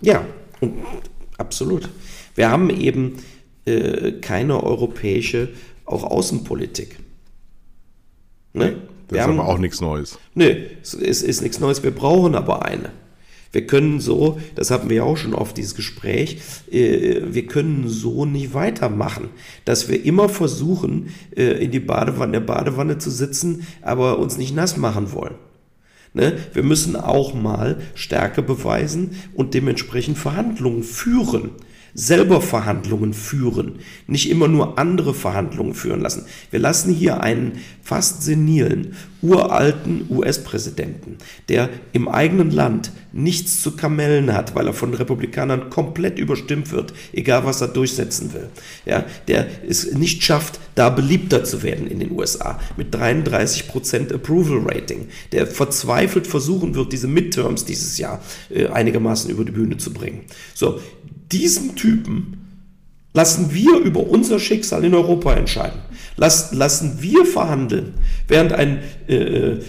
[0.01, 0.25] Ja,
[1.39, 1.89] absolut.
[2.37, 3.17] Wir haben eben
[3.65, 5.49] äh, keine europäische,
[5.85, 6.99] auch Außenpolitik.
[8.53, 8.77] Ne?
[9.09, 10.19] Das ist haben, aber auch nichts Neues.
[10.35, 11.83] Nö, es ist, ist nichts Neues.
[11.83, 12.93] Wir brauchen aber eine.
[13.53, 16.39] Wir können so, das hatten wir ja auch schon oft, dieses Gespräch,
[16.71, 19.31] äh, wir können so nicht weitermachen,
[19.65, 24.55] dass wir immer versuchen, äh, in die Badewanne, der Badewanne zu sitzen, aber uns nicht
[24.55, 25.37] nass machen wollen.
[26.13, 26.33] Ne?
[26.55, 31.51] Wir müssen auch mal Stärke beweisen und dementsprechend Verhandlungen führen
[31.97, 36.27] selber Verhandlungen führen, nicht immer nur andere Verhandlungen führen lassen.
[36.51, 41.17] Wir lassen hier einen fast senilen, uralten US-Präsidenten,
[41.49, 46.93] der im eigenen Land nichts zu kamellen hat, weil er von Republikanern komplett überstimmt wird,
[47.13, 48.51] egal was er durchsetzen will.
[48.85, 54.61] Ja, der es nicht schafft, da beliebter zu werden in den USA mit 33% Approval
[54.67, 59.93] Rating, der verzweifelt versuchen wird, diese Midterms dieses Jahr äh, einigermaßen über die Bühne zu
[59.93, 60.27] bringen.
[60.55, 60.81] So,
[61.33, 62.37] diesen Typen
[63.13, 65.81] lassen wir über unser Schicksal in Europa entscheiden.
[66.17, 67.95] Lass, lassen wir verhandeln,
[68.29, 69.63] während ein, äh, äh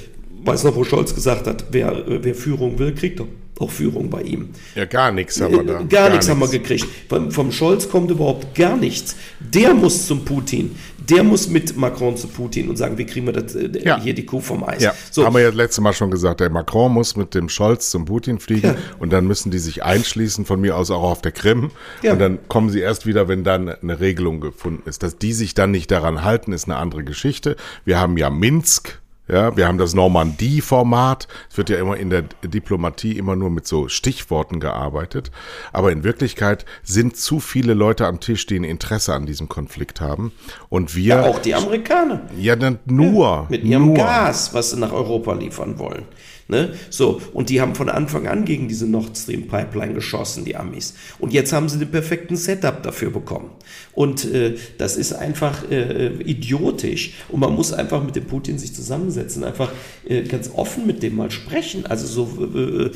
[0.43, 3.27] weiß noch, wo Scholz gesagt hat, wer, wer Führung will, kriegt doch
[3.59, 4.49] auch Führung bei ihm.
[4.75, 5.73] Ja, gar nichts haben wir da.
[5.79, 6.85] Gar, gar nichts haben wir gekriegt.
[7.09, 9.15] Vom, vom Scholz kommt überhaupt gar nichts.
[9.39, 10.75] Der muss zum Putin.
[11.09, 13.99] Der muss mit Macron zu Putin und sagen, wie kriegen wir das, äh, ja.
[13.99, 14.81] hier die Kuh vom Eis.
[14.81, 15.25] Ja, so.
[15.25, 18.05] haben wir ja das letzte Mal schon gesagt, der Macron muss mit dem Scholz zum
[18.05, 18.75] Putin fliegen ja.
[18.99, 21.71] und dann müssen die sich einschließen, von mir aus auch auf der Krim.
[22.01, 22.13] Ja.
[22.13, 25.03] Und dann kommen sie erst wieder, wenn dann eine Regelung gefunden ist.
[25.03, 27.55] Dass die sich dann nicht daran halten, ist eine andere Geschichte.
[27.85, 31.27] Wir haben ja Minsk ja, wir haben das Normandie-Format.
[31.49, 35.31] Es wird ja immer in der Diplomatie immer nur mit so Stichworten gearbeitet.
[35.73, 40.01] Aber in Wirklichkeit sind zu viele Leute am Tisch, die ein Interesse an diesem Konflikt
[40.01, 40.31] haben.
[40.69, 41.15] Und wir.
[41.15, 42.21] Ja, auch die Amerikaner.
[42.37, 43.25] Ja, dann nur.
[43.25, 43.95] Ja, mit ihrem nur.
[43.95, 46.05] Gas, was sie nach Europa liefern wollen.
[46.49, 46.73] Ne?
[46.89, 50.93] So, und die haben von Anfang an gegen diese Nord Stream Pipeline geschossen, die Amis.
[51.19, 53.51] Und jetzt haben sie den perfekten Setup dafür bekommen.
[53.93, 57.15] Und äh, das ist einfach äh, idiotisch.
[57.27, 59.71] Und man muss einfach mit dem Putin sich zusammensetzen, einfach
[60.07, 61.85] äh, ganz offen mit dem mal sprechen.
[61.85, 62.91] Also so, äh,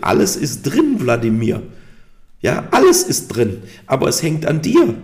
[0.00, 1.62] alles ist drin, Wladimir.
[2.40, 3.62] Ja, alles ist drin.
[3.86, 4.94] Aber es hängt an dir.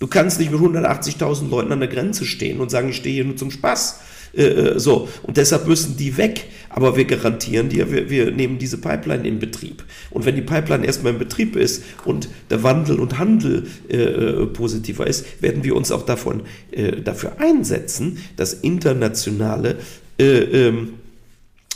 [0.00, 3.24] Du kannst nicht mit 180.000 Leuten an der Grenze stehen und sagen, ich stehe hier
[3.24, 4.00] nur zum Spaß.
[4.34, 6.46] Äh, äh, so, und deshalb müssen die weg.
[6.72, 9.84] Aber wir garantieren dir, wir, wir nehmen diese Pipeline in Betrieb.
[10.10, 14.46] Und wenn die Pipeline erstmal in Betrieb ist und der Wandel und Handel äh, äh
[14.46, 19.76] positiver ist, werden wir uns auch davon, äh, dafür einsetzen, dass internationale
[20.18, 20.94] äh, ähm,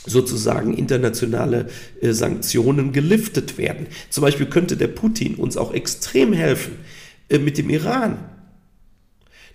[0.07, 1.69] sozusagen internationale
[2.01, 3.89] äh, Sanktionen geliftet werden.
[4.09, 6.77] Zum Beispiel könnte der Putin uns auch extrem helfen
[7.29, 8.19] äh, mit dem Iran.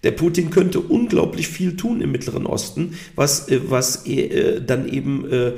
[0.04, 5.32] Der Putin könnte unglaublich viel tun im Mittleren Osten, was, äh, was äh, dann eben
[5.32, 5.54] äh,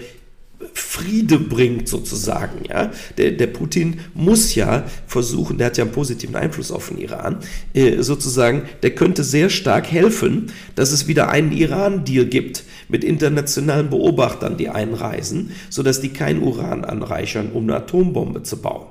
[0.73, 2.65] Friede bringt sozusagen.
[2.69, 2.91] Ja?
[3.17, 7.37] Der, der Putin muss ja versuchen, der hat ja einen positiven Einfluss auf den Iran,
[7.73, 13.89] äh, sozusagen, der könnte sehr stark helfen, dass es wieder einen Iran-Deal gibt mit internationalen
[13.89, 18.87] Beobachtern, die einreisen, sodass die kein Uran anreichern, um eine Atombombe zu bauen.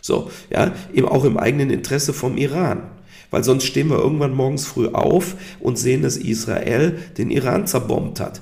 [0.00, 2.90] So, ja, eben auch im eigenen Interesse vom Iran.
[3.34, 8.20] Weil sonst stehen wir irgendwann morgens früh auf und sehen, dass Israel den Iran zerbombt
[8.20, 8.40] hat.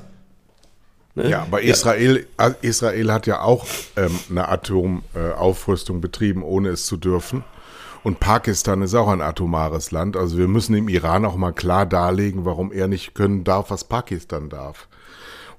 [1.14, 1.31] Ne?
[1.31, 2.48] Ja, aber Israel, ja.
[2.48, 3.64] Äh, Israel hat ja auch
[3.96, 7.42] ähm, eine Atomaufrüstung äh, betrieben, ohne es zu dürfen.
[8.05, 10.14] Und Pakistan ist auch ein atomares Land.
[10.14, 13.85] Also wir müssen dem Iran auch mal klar darlegen, warum er nicht können darf, was
[13.85, 14.88] Pakistan darf.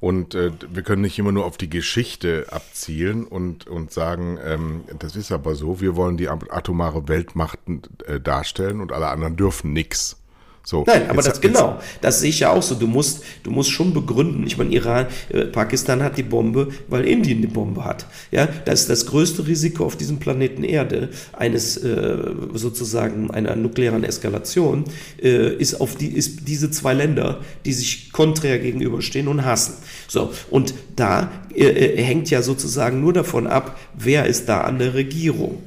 [0.04, 4.84] Und äh, wir können nicht immer nur auf die Geschichte abzielen und, und sagen, ähm,
[5.00, 7.60] das ist aber so, wir wollen die atomare Weltmacht
[8.06, 10.22] äh, darstellen und alle anderen dürfen nichts.
[10.66, 12.76] So, Nein, aber jetzt, das genau, das sehe ich ja auch so.
[12.76, 14.48] Du musst, du musst schon begründen.
[14.48, 18.06] Ich meine, Iran, äh, Pakistan hat die Bombe, weil Indien die Bombe hat.
[18.32, 22.18] Ja, das ist das größte Risiko auf diesem Planeten Erde eines äh,
[22.54, 24.86] sozusagen einer nuklearen Eskalation
[25.22, 29.74] äh, ist auf die ist diese zwei Länder, die sich konträr gegenüberstehen und hassen.
[30.08, 34.80] So und da äh, äh, hängt ja sozusagen nur davon ab, wer ist da an
[34.80, 35.62] der Regierung.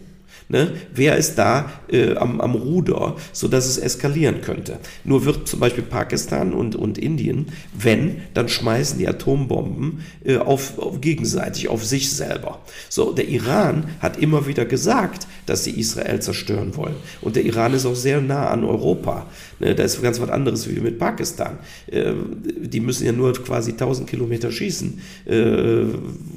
[0.48, 0.74] Ne?
[0.94, 4.78] Wer ist da äh, am, am Ruder, sodass es eskalieren könnte?
[5.02, 10.78] Nur wird zum Beispiel Pakistan und, und Indien, wenn, dann schmeißen die Atombomben äh, auf,
[10.78, 12.60] auf gegenseitig, auf sich selber.
[12.88, 16.94] So, der Iran hat immer wieder gesagt, dass sie Israel zerstören wollen.
[17.22, 19.26] Und der Iran ist auch sehr nah an Europa.
[19.58, 19.74] Ne?
[19.74, 21.58] Da ist ganz was anderes wie mit Pakistan.
[21.86, 22.12] Äh,
[22.44, 25.84] die müssen ja nur quasi 1000 Kilometer schießen äh,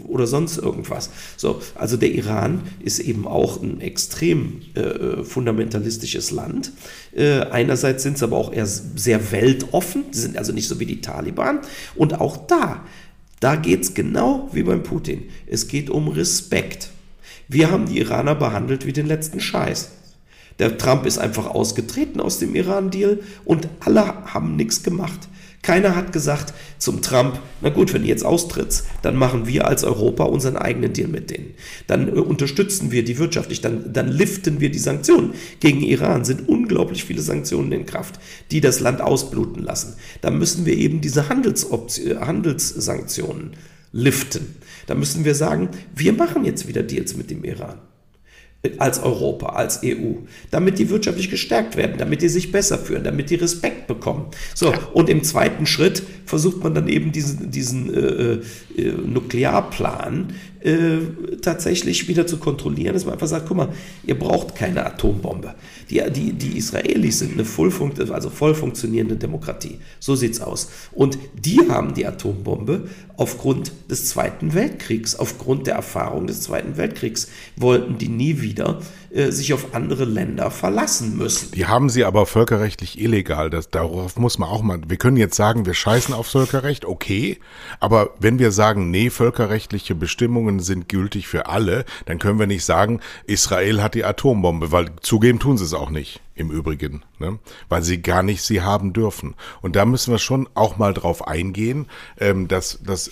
[0.08, 1.10] oder sonst irgendwas.
[1.38, 6.72] So, also der Iran ist eben auch ein extrem äh, fundamentalistisches Land.
[7.16, 10.86] Äh, einerseits sind sie aber auch eher sehr weltoffen, sie sind also nicht so wie
[10.86, 11.60] die Taliban.
[11.96, 12.86] Und auch da,
[13.40, 15.24] da geht es genau wie beim Putin.
[15.48, 16.90] Es geht um Respekt.
[17.48, 19.90] Wir haben die Iraner behandelt wie den letzten Scheiß.
[20.60, 25.30] Der Trump ist einfach ausgetreten aus dem Iran-Deal und alle haben nichts gemacht.
[25.62, 29.84] Keiner hat gesagt zum Trump, na gut, wenn du jetzt austrittst, dann machen wir als
[29.84, 31.54] Europa unseren eigenen Deal mit denen.
[31.88, 35.34] Dann äh, unterstützen wir die wirtschaftlich, dann, dann liften wir die Sanktionen.
[35.60, 38.20] Gegen Iran sind unglaublich viele Sanktionen in Kraft,
[38.52, 39.96] die das Land ausbluten lassen.
[40.22, 43.52] Da müssen wir eben diese äh, Handelssanktionen
[43.92, 44.56] liften.
[44.88, 47.80] Da müssen wir sagen, wir machen jetzt wieder Deals mit dem Iran
[48.78, 50.16] als Europa, als EU,
[50.52, 54.26] damit die wirtschaftlich gestärkt werden, damit die sich besser fühlen, damit die Respekt bekommen.
[54.54, 61.38] So, und im zweiten Schritt versucht man dann eben diesen, diesen äh, äh, Nuklearplan äh,
[61.42, 63.70] tatsächlich wieder zu kontrollieren, dass man einfach sagt, guck mal,
[64.06, 65.56] ihr braucht keine Atombombe.
[65.90, 67.72] Die, die, die Israelis sind eine voll,
[68.12, 69.80] also voll funktionierende Demokratie.
[70.00, 70.70] So sieht's aus.
[70.92, 77.30] Und die haben die Atombombe aufgrund des Zweiten Weltkriegs, aufgrund der Erfahrung des Zweiten Weltkriegs,
[77.56, 81.52] wollten die nie wieder äh, sich auf andere Länder verlassen müssen.
[81.52, 83.50] Die haben sie aber völkerrechtlich illegal.
[83.50, 84.82] Das, darauf muss man auch mal.
[84.88, 87.40] Wir können jetzt sagen, wir scheißen auf Völkerrecht, okay.
[87.80, 92.66] Aber wenn wir sagen, nee, völkerrechtliche Bestimmungen sind gültig für alle, dann können wir nicht
[92.66, 97.38] sagen, Israel hat die Atombombe, weil zugeben tun sie es auch nicht im Übrigen, ne?
[97.68, 99.36] weil sie gar nicht sie haben dürfen.
[99.62, 103.12] Und da müssen wir schon auch mal drauf eingehen, ähm, dass, dass, äh,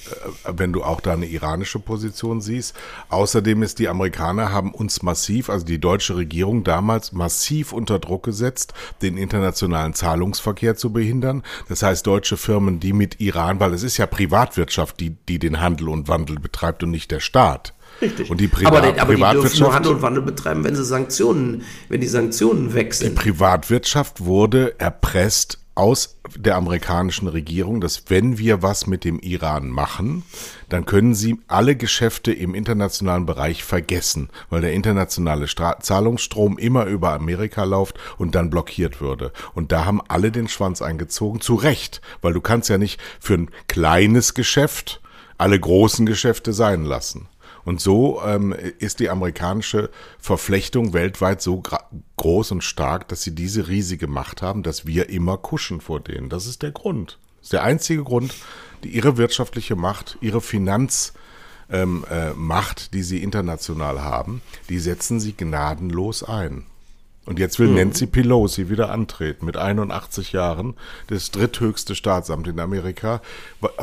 [0.56, 2.76] wenn du auch da eine iranische Position siehst,
[3.10, 8.24] außerdem ist die Amerikaner haben uns massiv, also die deutsche Regierung damals massiv unter Druck
[8.24, 11.44] gesetzt, den internationalen Zahlungsverkehr zu behindern.
[11.68, 15.60] Das heißt, deutsche Firmen, die mit Iran, weil es ist ja Privatwirtschaft, die, die den
[15.60, 17.74] Handel und Wandel betreibt und nicht der Staat.
[18.02, 18.30] Richtig.
[18.30, 20.86] Und die Privat aber, die, aber die dürfen nur Handel und Wandel betreiben, wenn sie
[20.86, 23.12] Sanktionen, wenn die Sanktionen weg sind.
[23.12, 29.70] Die Privatwirtschaft wurde erpresst aus der amerikanischen Regierung, dass wenn wir was mit dem Iran
[29.70, 30.24] machen,
[30.70, 36.86] dann können sie alle Geschäfte im internationalen Bereich vergessen, weil der internationale Stra Zahlungsstrom immer
[36.86, 39.32] über Amerika läuft und dann blockiert würde.
[39.54, 43.36] Und da haben alle den Schwanz eingezogen, zu Recht, weil du kannst ja nicht für
[43.36, 45.00] ein kleines Geschäft
[45.38, 47.28] alle großen Geschäfte sein lassen.
[47.68, 49.90] Und so ähm, ist die amerikanische
[50.20, 51.62] Verflechtung weltweit so
[52.16, 56.30] groß und stark, dass sie diese riesige Macht haben, dass wir immer kuschen vor denen.
[56.30, 57.18] Das ist der Grund.
[57.40, 58.34] Das ist der einzige Grund,
[58.86, 61.14] die ihre wirtschaftliche Macht, ihre Finanzmacht,
[61.70, 66.64] ähm, äh, die sie international haben, die setzen sie gnadenlos ein.
[67.26, 67.76] Und jetzt will mhm.
[67.76, 70.76] Nancy Pelosi wieder antreten mit 81 Jahren,
[71.08, 73.22] das dritthöchste Staatsamt in Amerika,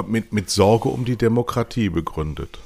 [0.07, 2.61] mit, mit Sorge um die Demokratie begründet.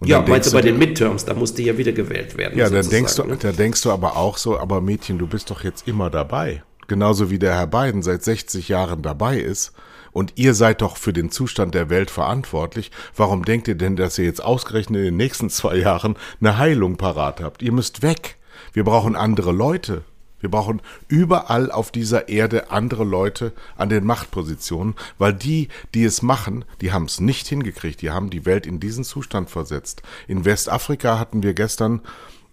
[0.00, 2.58] Und ja, meinst du bei den Midterms, da musste ja wieder gewählt werden.
[2.58, 3.36] Ja, dann denkst, du, ne?
[3.36, 6.62] da denkst du aber auch so, aber Mädchen, du bist doch jetzt immer dabei.
[6.88, 9.72] Genauso wie der Herr Biden seit 60 Jahren dabei ist.
[10.12, 12.90] Und ihr seid doch für den Zustand der Welt verantwortlich.
[13.14, 16.96] Warum denkt ihr denn, dass ihr jetzt ausgerechnet in den nächsten zwei Jahren eine Heilung
[16.96, 17.62] parat habt?
[17.62, 18.38] Ihr müsst weg.
[18.72, 20.02] Wir brauchen andere Leute.
[20.40, 26.22] Wir brauchen überall auf dieser Erde andere Leute an den Machtpositionen, weil die, die es
[26.22, 28.02] machen, die haben es nicht hingekriegt.
[28.02, 30.02] Die haben die Welt in diesen Zustand versetzt.
[30.28, 32.00] In Westafrika hatten wir gestern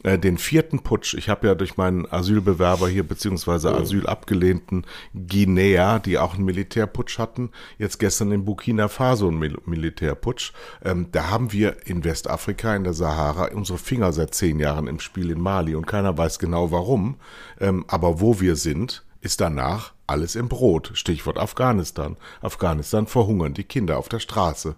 [0.04, 1.14] äh, den vierten Putsch.
[1.16, 3.78] Ich habe ja durch meinen Asylbewerber hier, beziehungsweise oh.
[3.78, 10.54] Asylabgelehnten Guinea, die auch einen Militärputsch hatten, jetzt gestern in Burkina Faso einen Mil Militärputsch.
[10.84, 15.00] Ähm, da haben wir in Westafrika, in der Sahara, unsere Finger seit zehn Jahren im
[15.00, 17.18] Spiel in Mali und keiner weiß genau warum.
[17.60, 20.92] Ähm, aber wo wir sind, ist danach alles im Brot.
[20.94, 22.18] Stichwort Afghanistan.
[22.42, 24.76] Afghanistan verhungern die Kinder auf der Straße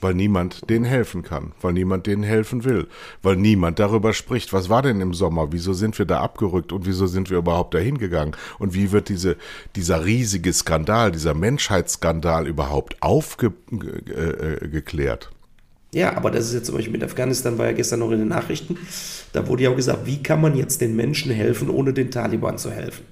[0.00, 2.86] weil niemand denen helfen kann, weil niemand denen helfen will,
[3.22, 6.86] weil niemand darüber spricht, was war denn im Sommer, wieso sind wir da abgerückt und
[6.86, 9.36] wieso sind wir überhaupt dahin gegangen und wie wird diese,
[9.76, 15.30] dieser riesige Skandal, dieser Menschheitsskandal überhaupt aufgeklärt?
[15.92, 18.28] Ja, aber das ist jetzt zum Beispiel mit Afghanistan, war ja gestern noch in den
[18.28, 18.76] Nachrichten,
[19.32, 22.58] da wurde ja auch gesagt, wie kann man jetzt den Menschen helfen, ohne den Taliban
[22.58, 23.04] zu helfen?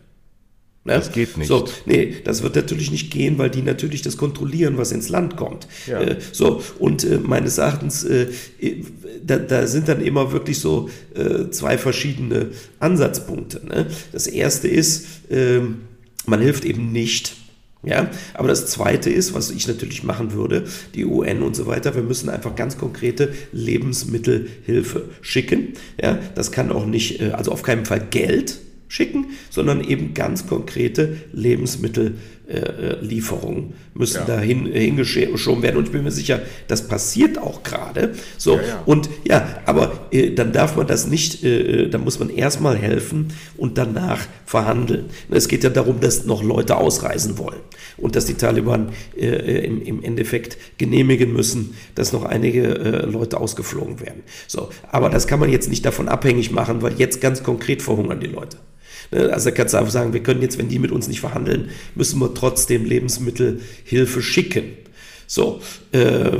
[0.86, 0.92] Ne?
[0.92, 1.48] Das geht nicht.
[1.48, 5.36] So, nee, das wird natürlich nicht gehen, weil die natürlich das kontrollieren, was ins Land
[5.36, 5.66] kommt.
[5.86, 6.00] Ja.
[6.00, 8.28] Äh, so, und äh, meines Erachtens, äh,
[9.24, 13.66] da, da, sind dann immer wirklich so äh, zwei verschiedene Ansatzpunkte.
[13.66, 13.86] Ne?
[14.12, 15.78] Das erste ist, ähm,
[16.26, 17.36] man hilft eben nicht.
[17.82, 20.64] Ja, aber das zweite ist, was ich natürlich machen würde,
[20.94, 25.74] die UN und so weiter, wir müssen einfach ganz konkrete Lebensmittelhilfe schicken.
[26.02, 28.58] Ja, das kann auch nicht, äh, also auf keinen Fall Geld,
[28.88, 32.96] schicken, sondern eben ganz konkrete Lebensmittellieferungen äh,
[33.94, 34.24] müssen ja.
[34.24, 35.76] da hin, äh, hingeschoben werden.
[35.76, 38.14] Und ich bin mir sicher, das passiert auch gerade.
[38.38, 38.82] So, ja, ja.
[38.86, 42.76] und ja, aber äh, dann darf man das nicht, äh, äh, dann muss man erstmal
[42.76, 45.06] helfen und danach verhandeln.
[45.30, 47.60] Es geht ja darum, dass noch Leute ausreisen wollen
[47.96, 54.00] und dass die Taliban äh, im, im, Endeffekt genehmigen müssen, dass noch einige Leute ausgeflogen
[54.00, 54.22] werden.
[54.46, 58.20] So, aber das kann man jetzt nicht davon abhängig machen, weil jetzt ganz konkret verhungern
[58.20, 58.58] die Leute.
[59.10, 61.70] Ne, also kannst du einfach sagen, wir können jetzt, wenn die mit uns nicht verhandeln,
[61.94, 64.64] müssen wir trotzdem Lebensmittelhilfe schicken.
[65.28, 66.30] So, äh,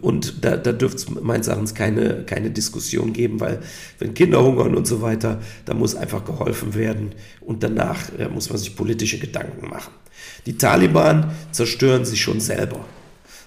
[0.00, 3.60] und da, da dürfte es meines Erachtens keine, keine Diskussion geben, weil
[3.98, 8.48] wenn Kinder hungern und so weiter, da muss einfach geholfen werden und danach äh, muss
[8.48, 9.92] man sich politische Gedanken machen.
[10.46, 12.84] Die Taliban zerstören sich schon selber.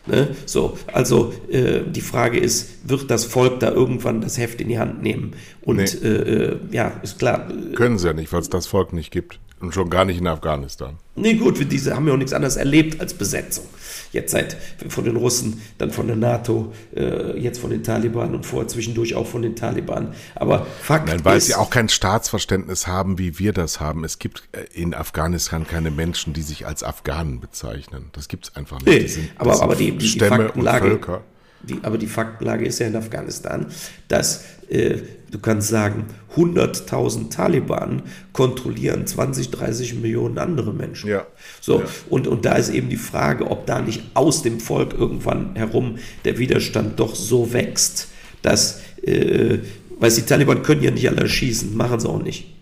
[0.05, 0.35] Ne?
[0.45, 4.77] So, also äh, die Frage ist, wird das Volk da irgendwann das Heft in die
[4.77, 5.33] Hand nehmen?
[5.61, 5.83] Und nee.
[5.83, 7.47] äh, äh ja, ist klar.
[7.75, 9.39] Können sie ja nicht, weil es das Volk nicht gibt.
[9.63, 10.97] Und schon gar nicht in Afghanistan.
[11.15, 13.63] Nee, gut, diese haben ja auch nichts anderes erlebt als Besetzung.
[14.11, 14.57] Jetzt seit
[14.89, 19.15] von den Russen, dann von der NATO, äh, jetzt von den Taliban und vorher zwischendurch
[19.15, 20.13] auch von den Taliban.
[20.35, 24.03] Aber Fakt Nein, weil ist, sie auch kein Staatsverständnis haben, wie wir das haben.
[24.03, 28.09] Es gibt äh, in Afghanistan keine Menschen, die sich als Afghanen bezeichnen.
[28.11, 29.01] Das gibt es einfach nicht.
[29.01, 31.21] Nee, sind, aber, aber die, die, Stämme die und Völker.
[31.63, 33.67] Die, aber die Faktenlage ist ja in Afghanistan,
[34.09, 34.97] dass äh,
[35.31, 36.05] du kannst sagen,
[36.35, 38.03] 100.000 Taliban
[38.33, 41.09] kontrollieren 20, 30 Millionen andere Menschen.
[41.09, 41.25] Ja.
[41.61, 41.85] So, ja.
[42.09, 45.97] Und, und da ist eben die Frage, ob da nicht aus dem Volk irgendwann herum
[46.25, 48.07] der Widerstand doch so wächst,
[48.41, 49.59] dass, äh,
[49.99, 52.53] weil die Taliban können ja nicht alle schießen, machen sie auch nicht.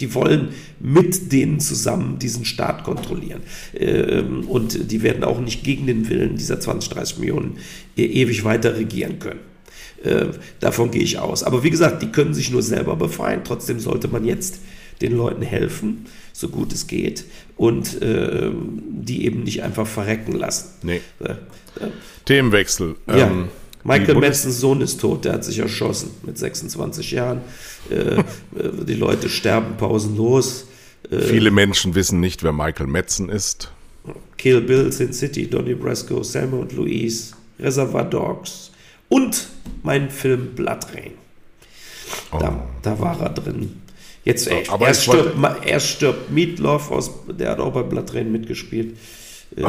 [0.00, 0.48] Die wollen
[0.80, 3.42] mit denen zusammen diesen Staat kontrollieren.
[3.74, 7.58] Ähm, und die werden auch nicht gegen den Willen dieser 20, 30 Millionen
[7.96, 9.40] e-, ewig weiter regieren können.
[10.02, 10.26] Äh,
[10.60, 11.42] davon gehe ich aus.
[11.42, 13.42] Aber wie gesagt, die können sich nur selber befreien.
[13.44, 14.60] Trotzdem sollte man jetzt
[15.00, 17.24] den Leuten helfen, so gut es geht,
[17.56, 18.50] und äh,
[18.88, 20.70] die eben nicht einfach verrecken lassen.
[20.82, 21.00] Nee.
[21.20, 21.90] Äh, äh
[22.24, 22.96] Themenwechsel.
[23.06, 23.28] Ja.
[23.28, 23.48] Ähm,
[23.84, 27.42] Michael Madsons Sohn ist tot, der hat sich erschossen mit 26 Jahren.
[27.90, 28.24] Äh, äh,
[28.86, 30.66] die Leute sterben pausenlos.
[31.10, 33.70] Viele Menschen wissen nicht, wer Michael Madsen ist.
[34.38, 38.70] Kill Bill, Sin City, Donnie Brasco, Selma und Louise, Reservoir Dogs
[39.08, 39.48] und
[39.82, 41.12] mein Film Blood Rain.
[42.32, 42.38] Oh.
[42.38, 43.82] Da, da, war er drin.
[44.24, 48.32] Jetzt, ey, Aber erst, stirbt, erst stirbt Meatloaf, aus, der hat auch bei Blood Rain
[48.32, 48.96] mitgespielt.
[49.58, 49.68] Oh.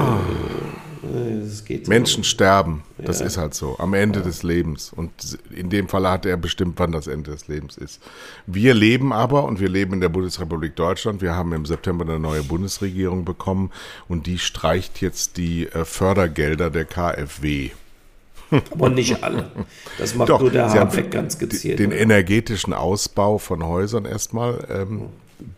[1.88, 2.84] Menschen sterben.
[2.98, 3.26] Das ja.
[3.26, 3.78] ist halt so.
[3.80, 4.26] Am Ende ja.
[4.26, 4.92] des Lebens.
[4.96, 5.12] Und
[5.50, 8.02] in dem Fall hat er bestimmt, wann das Ende des Lebens ist.
[8.46, 11.22] Wir leben aber, und wir leben in der Bundesrepublik Deutschland.
[11.22, 13.72] Wir haben im September eine neue Bundesregierung bekommen.
[14.08, 17.72] Und die streicht jetzt die äh, Fördergelder der KfW.
[18.72, 19.52] Aber nicht alle.
[19.98, 21.80] Das macht Doch, nur der Habeck ganz gezielt.
[21.80, 25.10] Den energetischen Ausbau von Häusern erstmal ähm,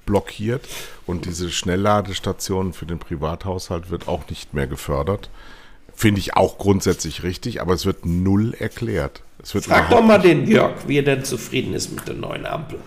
[0.05, 0.67] blockiert
[1.07, 5.29] und diese Schnellladestation für den Privathaushalt wird auch nicht mehr gefördert.
[5.95, 9.23] Finde ich auch grundsätzlich richtig, aber es wird null erklärt.
[9.43, 12.79] Frag doch mal den Jörg, wie er denn zufrieden ist mit der neuen Ampel.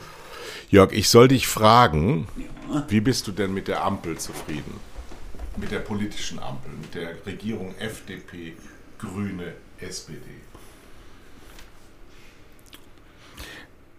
[0.69, 2.29] Jörg, ich soll dich fragen,
[2.89, 4.75] wie bist du denn mit der Ampel zufrieden?
[5.57, 8.53] Mit der politischen Ampel, mit der Regierung FDP,
[8.99, 10.21] Grüne, SPD?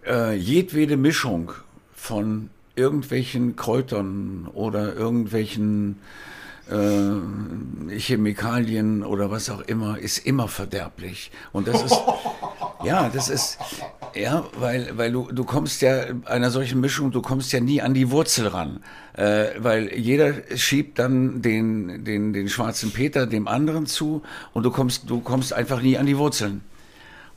[0.06, 1.52] Äh, jedwede Mischung
[1.94, 5.98] von irgendwelchen Kräutern oder irgendwelchen
[6.70, 11.30] äh, Chemikalien oder was auch immer ist immer verderblich.
[11.52, 12.00] Und das ist,
[12.84, 13.58] ja, das ist,
[14.14, 17.94] ja, weil, weil du, du kommst ja einer solchen Mischung, du kommst ja nie an
[17.94, 18.80] die Wurzel ran.
[19.14, 24.22] Äh, weil jeder schiebt dann den, den, den schwarzen Peter dem anderen zu
[24.54, 26.62] und du kommst, du kommst einfach nie an die Wurzeln.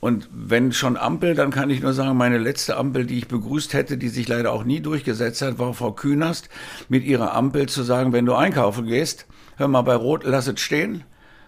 [0.00, 3.72] Und wenn schon Ampel, dann kann ich nur sagen, meine letzte Ampel, die ich begrüßt
[3.72, 6.48] hätte, die sich leider auch nie durchgesetzt hat, war Frau Künast
[6.88, 9.26] mit ihrer Ampel zu sagen, wenn du einkaufen gehst,
[9.56, 11.04] hör mal, bei Rot lass es stehen,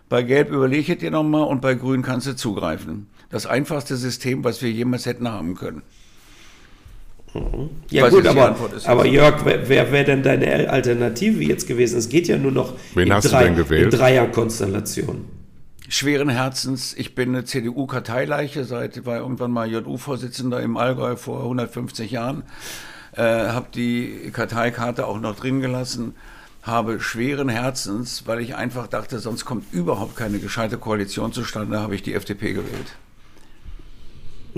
[0.08, 3.08] bei Gelb überlege dir nochmal und bei Grün kannst du zugreifen.
[3.30, 5.82] Das einfachste System, was wir jemals hätten haben können.
[7.34, 7.68] Mhm.
[7.90, 11.98] Ja Weiß gut, aber, aber Jörg, wer, wer wäre denn deine Alternative jetzt gewesen?
[11.98, 15.37] Es geht ja nur noch Wen in, drei, in Dreierkonstellation
[15.88, 22.10] schweren Herzens, ich bin eine CDU-Karteileiche, seit war irgendwann mal JU-Vorsitzender im Allgäu vor 150
[22.10, 22.42] Jahren,
[23.16, 26.14] äh, habe die Karteikarte auch noch drin gelassen,
[26.62, 31.94] habe schweren Herzens, weil ich einfach dachte, sonst kommt überhaupt keine gescheite Koalition zustande, habe
[31.94, 32.96] ich die FDP gewählt.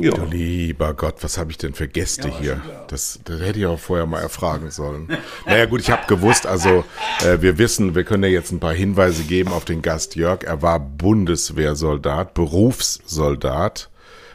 [0.03, 0.13] Ja.
[0.13, 2.63] Du lieber Gott, was habe ich denn für Gäste ja, hier?
[2.89, 5.09] Das, das hätte ich auch vorher mal erfragen sollen.
[5.47, 6.85] naja gut, ich habe gewusst, also
[7.25, 10.45] äh, wir wissen, wir können ja jetzt ein paar Hinweise geben auf den Gast Jörg.
[10.45, 13.91] Er war Bundeswehrsoldat, Berufssoldat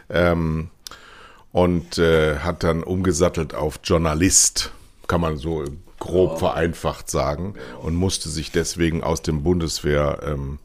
[0.09, 0.69] ähm,
[1.51, 4.71] und äh, hat dann umgesattelt auf Journalist,
[5.07, 5.63] kann man so
[5.99, 6.37] grob oh.
[6.37, 10.19] vereinfacht sagen, und musste sich deswegen aus dem Bundeswehr...
[10.25, 10.59] Ähm,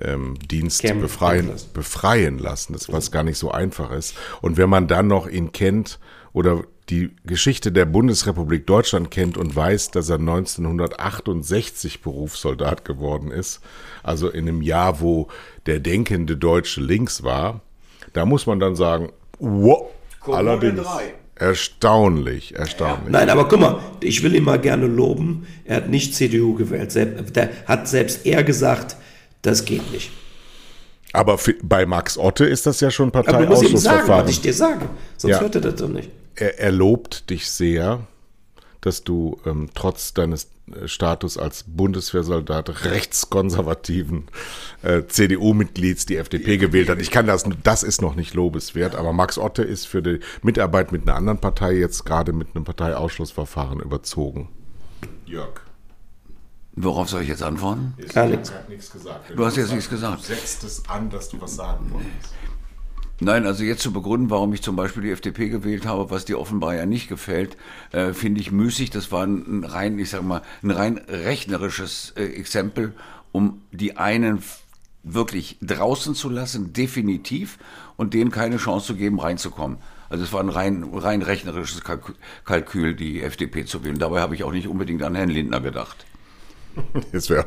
[0.00, 1.70] ähm, Dienst Camp befreien, lassen.
[1.72, 4.14] befreien lassen, das was gar nicht so einfach ist.
[4.40, 5.98] Und wenn man dann noch ihn kennt
[6.32, 13.60] oder die Geschichte der Bundesrepublik Deutschland kennt und weiß, dass er 1968 Berufssoldat geworden ist,
[14.02, 15.28] also in einem Jahr, wo
[15.66, 17.62] der denkende Deutsche links war,
[18.12, 19.86] da muss man dann sagen, wow,
[20.26, 20.86] allerdings.
[21.36, 23.10] Erstaunlich, erstaunlich.
[23.10, 25.48] Nein, aber guck mal, ich will ihn mal gerne loben.
[25.64, 26.94] Er hat nicht CDU gewählt.
[26.94, 28.96] Der hat selbst er gesagt,
[29.44, 30.10] das geht nicht.
[31.12, 33.46] Aber für, bei Max Otte ist das ja schon Parteiausschussverfahren.
[33.46, 34.88] Aber du musst ihm sagen, was ich dir sage.
[35.16, 35.40] Sonst ja.
[35.40, 36.10] hört er das doch nicht.
[36.34, 38.00] Er, er lobt dich sehr,
[38.80, 44.24] dass du ähm, trotz deines äh, Status als Bundeswehrsoldat rechtskonservativen
[44.82, 47.00] äh, CDU-Mitglieds die FDP gewählt hat.
[47.00, 50.90] Ich kann das, das ist noch nicht lobeswert, aber Max Otte ist für die Mitarbeit
[50.90, 54.48] mit einer anderen Partei jetzt gerade mit einem Parteiausschlussverfahren überzogen.
[55.26, 55.60] Jörg.
[56.76, 57.94] Worauf soll ich jetzt antworten?
[58.12, 58.52] Gar nichts.
[58.92, 59.30] gesagt.
[59.34, 60.20] Du hast jetzt nichts gesagt.
[60.20, 62.34] Du setzt es an, dass du was sagen wolltest.
[63.20, 66.38] Nein, also jetzt zu begründen, warum ich zum Beispiel die FDP gewählt habe, was dir
[66.40, 67.56] offenbar ja nicht gefällt,
[67.92, 68.90] äh, finde ich müßig.
[68.90, 72.92] Das war ein rein, ich sag mal, ein rein rechnerisches äh, Exempel,
[73.30, 74.42] um die einen
[75.04, 77.58] wirklich draußen zu lassen, definitiv,
[77.96, 79.78] und denen keine Chance zu geben, reinzukommen.
[80.08, 81.82] Also es war ein rein, rein rechnerisches
[82.44, 83.98] Kalkül, die FDP zu wählen.
[83.98, 86.04] Dabei habe ich auch nicht unbedingt an Herrn Lindner gedacht.
[87.12, 87.46] Das wäre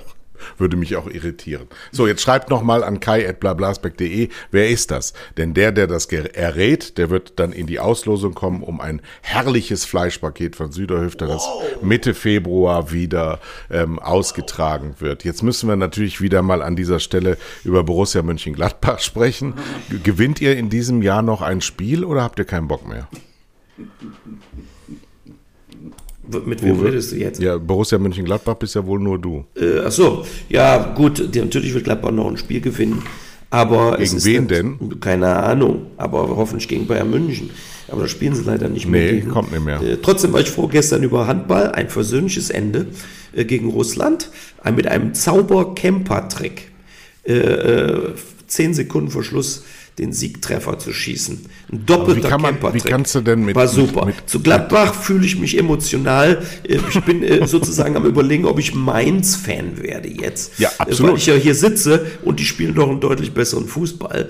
[0.57, 1.67] würde mich auch irritieren.
[1.91, 5.13] So, jetzt schreibt nochmal an kai.blablasbeck.de, wer ist das?
[5.37, 9.85] Denn der, der das errät, der wird dann in die Auslosung kommen, um ein herrliches
[9.85, 11.47] Fleischpaket von Süderhüfter, das
[11.81, 15.23] Mitte Februar wieder ähm, ausgetragen wird.
[15.23, 19.53] Jetzt müssen wir natürlich wieder mal an dieser Stelle über Borussia Mönchengladbach sprechen.
[20.03, 23.07] Gewinnt ihr in diesem Jahr noch ein Spiel oder habt ihr keinen Bock mehr?
[26.45, 27.41] Mit wem redest du jetzt?
[27.41, 29.45] Ja, Borussia Mönchengladbach bist ja wohl nur du.
[29.55, 33.03] Äh, ach so, ja gut, natürlich wird Gladbach noch ein Spiel gewinnen.
[33.49, 34.99] Aber gegen wen denn?
[34.99, 37.49] Keine Ahnung, aber hoffentlich gegen Bayern München.
[37.87, 39.11] Aber da spielen sie leider nicht mehr.
[39.11, 39.31] Nee, gegen.
[39.31, 39.81] kommt nicht mehr.
[39.81, 42.87] Äh, trotzdem war ich froh gestern über Handball, ein versöhnliches Ende
[43.33, 44.29] äh, gegen Russland,
[44.65, 46.71] äh, mit einem Zauber-Camper-Trick.
[47.23, 48.13] Äh, äh,
[48.47, 49.63] zehn Sekunden vor Schluss
[49.99, 51.45] den Siegtreffer zu schießen.
[51.71, 53.55] Ein doppelter wie, kann man, wie kannst du denn mit...
[53.55, 54.05] War super.
[54.05, 56.43] Mit, mit, Zu Gladbach fühle ich mich emotional.
[56.63, 60.59] Äh, ich bin äh, sozusagen am überlegen, ob ich Mainz-Fan werde jetzt.
[60.59, 61.13] Ja, absolut.
[61.13, 64.29] Weil ich ja hier sitze und die spielen doch einen deutlich besseren Fußball.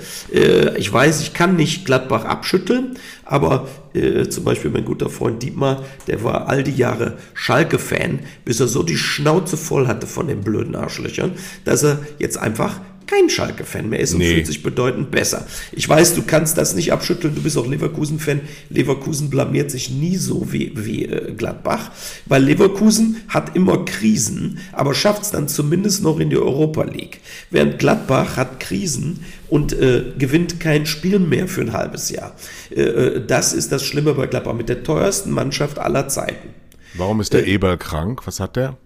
[0.78, 5.84] Ich weiß, ich kann nicht Gladbach abschütteln, aber äh, zum Beispiel mein guter Freund Dietmar,
[6.08, 10.42] der war all die Jahre Schalke-Fan, bis er so die Schnauze voll hatte von den
[10.42, 11.34] blöden Arschlöchern,
[11.66, 14.36] dass er jetzt einfach kein Schalke-Fan mehr ist und nee.
[14.36, 15.48] fühlt sich bedeutend besser.
[15.72, 18.42] Ich weiß, du kannst das nicht abschütteln, du bist auch Leverkusen-Fan.
[18.70, 21.92] Leverkusen blamiert sich nie so wie, wie äh, Gladbach,
[22.26, 27.22] weil Leverkusen hat immer Krisen, aber schafft es dann zumindest noch in die Europa League.
[27.50, 32.36] Während Gladbach hat Krisen und äh, gewinnt kein Spiel mehr für ein halbes Jahr.
[32.70, 36.50] Äh, äh das ist das Schlimme bei Gladbach mit der teuersten Mannschaft aller Zeiten.
[36.96, 38.22] Warum ist der äh, Eberl krank?
[38.26, 38.78] Was hat der?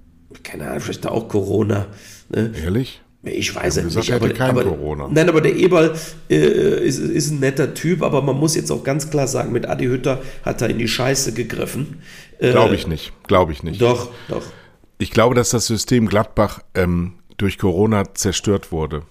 [0.43, 1.87] Keine Ahnung, vielleicht auch Corona.
[2.29, 2.53] Ne?
[2.61, 3.01] Ehrlich?
[3.23, 4.11] Ich weiß es nicht.
[4.13, 5.07] Aber, kein aber, Corona.
[5.11, 5.93] Nein, aber der Eberl
[6.29, 9.67] äh, ist, ist ein netter Typ, aber man muss jetzt auch ganz klar sagen, mit
[9.67, 12.01] Adi Hütter hat er in die Scheiße gegriffen.
[12.39, 13.79] Äh, glaube ich nicht, glaube ich nicht.
[13.79, 14.43] Doch, doch.
[14.97, 19.03] Ich glaube, dass das System Gladbach ähm, durch Corona zerstört wurde.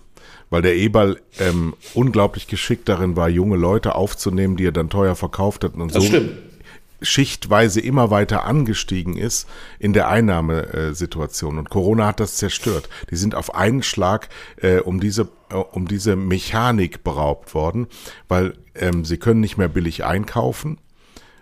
[0.50, 5.14] Weil der Eberl ähm, unglaublich geschickt darin war, junge Leute aufzunehmen, die er dann teuer
[5.14, 6.08] verkauft hat und das so.
[6.08, 6.49] Stimmt
[7.02, 9.48] schichtweise immer weiter angestiegen ist
[9.78, 11.58] in der Einnahmesituation.
[11.58, 12.88] Und Corona hat das zerstört.
[13.10, 17.86] Die sind auf einen Schlag äh, um diese äh, um diese Mechanik beraubt worden,
[18.28, 20.78] weil ähm, sie können nicht mehr billig einkaufen,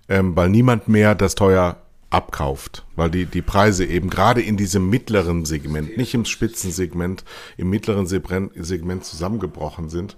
[0.08, 1.76] ähm, weil niemand mehr das teuer
[2.10, 7.24] abkauft, weil die, die Preise eben gerade in diesem mittleren Segment, nicht im Spitzensegment,
[7.56, 10.16] im mittleren Segment zusammengebrochen sind.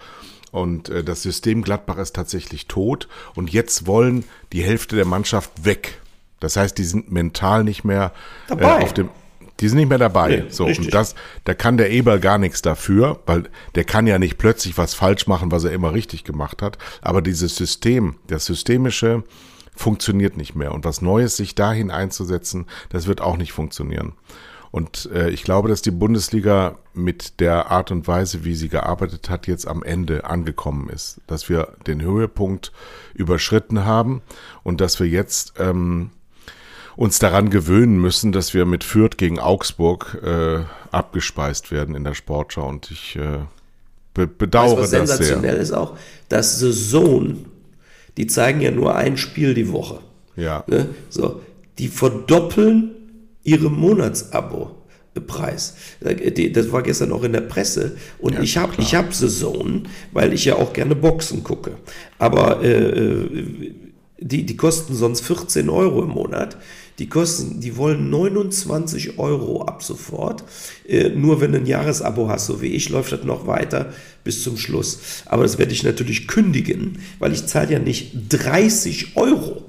[0.51, 3.09] Und äh, das System Gladbach ist tatsächlich tot.
[3.34, 6.01] Und jetzt wollen die Hälfte der Mannschaft weg.
[6.40, 8.12] Das heißt, die sind mental nicht mehr
[8.48, 9.11] äh, auf dem.
[9.61, 10.36] Die sind nicht mehr dabei.
[10.36, 10.86] Nee, so, richtig.
[10.86, 13.44] und das, da kann der Eber gar nichts dafür, weil
[13.74, 16.78] der kann ja nicht plötzlich was falsch machen, was er immer richtig gemacht hat.
[17.03, 19.22] Aber dieses System, das Systemische,
[19.76, 20.72] funktioniert nicht mehr.
[20.72, 24.14] Und was Neues sich dahin einzusetzen, das wird auch nicht funktionieren.
[24.70, 29.28] Und äh, ich glaube, dass die Bundesliga mit der Art und Weise, wie sie gearbeitet
[29.28, 31.20] hat, jetzt am Ende angekommen ist.
[31.26, 32.72] Dass wir den Höhepunkt
[33.14, 34.22] überschritten haben
[34.62, 36.10] und dass wir jetzt ähm,
[36.96, 40.60] uns daran gewöhnen müssen, dass wir mit Fürth gegen Augsburg äh,
[40.92, 42.68] abgespeist werden in der Sportschau.
[42.68, 43.38] Und ich äh,
[44.14, 45.96] be bedauere weißt, was das sensationell ist auch,
[46.28, 47.38] dass The Zone,
[48.16, 50.00] die zeigen ja nur ein Spiel die Woche.
[50.36, 50.62] Ja.
[50.68, 50.90] Ne?
[51.08, 51.40] So,
[51.78, 52.92] die verdoppeln
[53.43, 54.80] ihrem Monatsabo.
[55.18, 55.74] Preis.
[56.01, 57.97] Das war gestern auch in der Presse.
[58.18, 59.82] Und ja, ich habe ich hab Saison,
[60.12, 61.72] weil ich ja auch gerne Boxen gucke.
[62.18, 63.26] Aber äh,
[64.18, 66.59] die, die kosten sonst 14 Euro im Monat.
[66.99, 70.45] Die kosten, die wollen 29 Euro ab sofort.
[70.86, 74.45] Äh, nur wenn du ein Jahresabo hast, so wie ich, läuft das noch weiter bis
[74.45, 75.01] zum Schluss.
[75.26, 79.64] Aber das werde ich natürlich kündigen, weil ich zahle ja nicht 30 Euro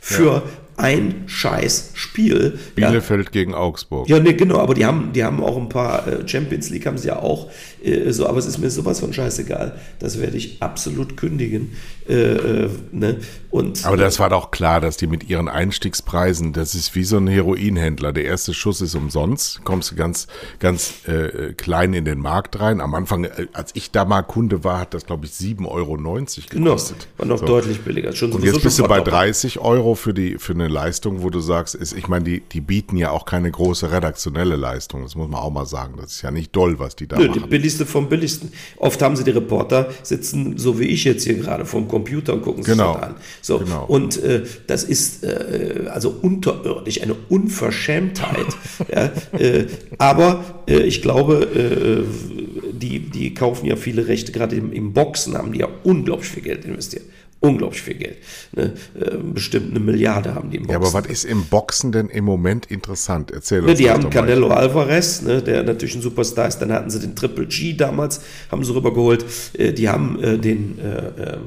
[0.00, 0.42] für ja
[0.76, 2.58] ein scheiß Spiel.
[2.74, 3.30] Bielefeld ja.
[3.30, 4.08] gegen Augsburg.
[4.08, 6.98] Ja, nee, genau, aber die haben, die haben auch ein paar äh, Champions League haben
[6.98, 7.50] sie ja auch
[7.82, 9.78] äh, so, aber es ist mir sowas von scheißegal.
[9.98, 11.72] Das werde ich absolut kündigen.
[12.08, 13.18] Äh, äh ne?
[13.52, 17.18] Und, aber das war doch klar, dass die mit ihren Einstiegspreisen, das ist wie so
[17.18, 18.14] ein Heroinhändler.
[18.14, 20.26] Der erste Schuss ist umsonst, kommst du ganz,
[20.58, 22.80] ganz äh, klein in den Markt rein.
[22.80, 25.96] Am Anfang, äh, als ich da mal Kunde war, hat das, glaube ich, 7,90 Euro
[25.96, 26.48] gekostet.
[26.50, 27.44] Genau, war noch so.
[27.44, 28.12] deutlich billiger.
[28.12, 31.40] Schon Und jetzt bist du bei 30 Euro für die für eine Leistung, wo du
[31.40, 35.02] sagst, ist, ich meine, die, die bieten ja auch keine große redaktionelle Leistung.
[35.02, 35.96] Das muss man auch mal sagen.
[35.98, 37.42] Das ist ja nicht doll, was die da Nö, machen.
[37.42, 38.50] Die billigste vom billigsten.
[38.78, 42.42] Oft haben sie die Reporter sitzen, so wie ich jetzt hier gerade, vom Computer und
[42.42, 42.94] gucken genau.
[42.94, 43.16] sich das an.
[43.42, 43.84] So, genau.
[43.84, 48.46] Und äh, das ist äh, also unterirdisch, eine Unverschämtheit.
[48.92, 49.66] ja, äh,
[49.98, 55.36] aber äh, ich glaube, äh, die, die kaufen ja viele Rechte, gerade im, im Boxen
[55.36, 57.04] haben die ja unglaublich viel Geld investiert
[57.42, 58.16] unglaublich viel Geld.
[58.52, 58.72] Ne?
[58.94, 60.80] Äh, bestimmt eine Milliarde haben die im Boxen.
[60.80, 63.30] Ja, aber was ist im Boxen denn im Moment interessant?
[63.30, 64.58] Erzähl ne, uns ne, Die haben Canelo mal.
[64.58, 66.58] Alvarez, ne, der natürlich ein Superstar ist.
[66.58, 69.24] Dann hatten sie den Triple G damals, haben sie rübergeholt.
[69.54, 71.38] Äh, die haben äh, den äh,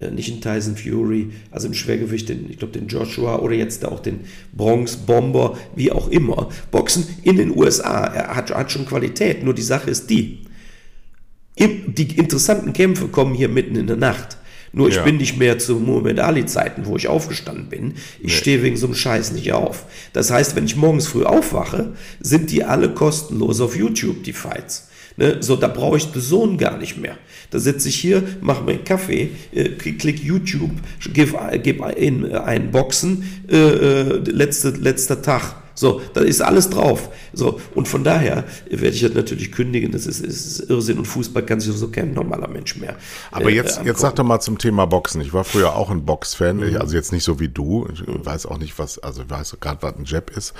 [0.00, 4.00] nicht in Tyson Fury, also im Schwergewicht, den, ich glaube den Joshua oder jetzt auch
[4.00, 4.20] den
[4.52, 6.48] Bronx Bomber, wie auch immer.
[6.70, 10.44] Boxen in den USA er hat, hat schon Qualität, nur die Sache ist die,
[11.58, 14.38] die interessanten Kämpfe kommen hier mitten in der Nacht.
[14.72, 15.02] Nur ich ja.
[15.02, 17.94] bin nicht mehr zu Muhammad Ali Zeiten, wo ich aufgestanden bin.
[18.20, 18.30] Ich nee.
[18.30, 19.86] stehe wegen so einem Scheiß nicht auf.
[20.12, 24.87] Das heißt, wenn ich morgens früh aufwache, sind die alle kostenlos auf YouTube, die Fights.
[25.18, 25.38] Ne?
[25.40, 27.16] So, da brauche ich den Sohn gar nicht mehr.
[27.50, 30.70] Da sitze ich hier, mache mir einen Kaffee, äh, klick YouTube,
[31.12, 37.08] gebe geb in ein Boxen, äh, äh, letzte, letzter Tag So, da ist alles drauf.
[37.32, 39.90] So, und von daher werde ich das natürlich kündigen.
[39.90, 42.94] Das ist, ist Irrsinn und Fußball kann sich so kein normaler Mensch mehr.
[43.32, 45.20] Aber äh, jetzt, jetzt sag doch mal zum Thema Boxen.
[45.20, 46.76] Ich war früher auch ein Boxfan, mhm.
[46.76, 47.88] also jetzt nicht so wie du.
[47.92, 50.54] Ich weiß auch nicht, was, also ich weiß gerade, was ein Jab ist.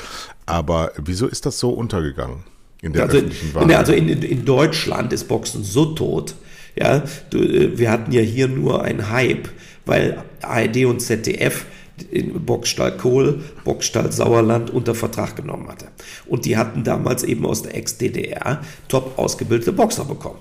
[0.47, 2.43] Aber wieso ist das so untergegangen?
[2.83, 3.77] In der also, öffentlichen Wahrnehmung?
[3.77, 6.35] Also in, in Deutschland ist Boxen so tot.
[6.77, 9.49] Ja, du, äh, wir hatten ja hier nur einen Hype,
[9.85, 11.67] weil ARD und ZDF
[12.11, 15.89] in Boxstall Kohl, Boxstall Sauerland unter Vertrag genommen hatte.
[16.27, 20.39] Und die hatten damals eben aus der Ex-DDR top ausgebildete Boxer bekommen.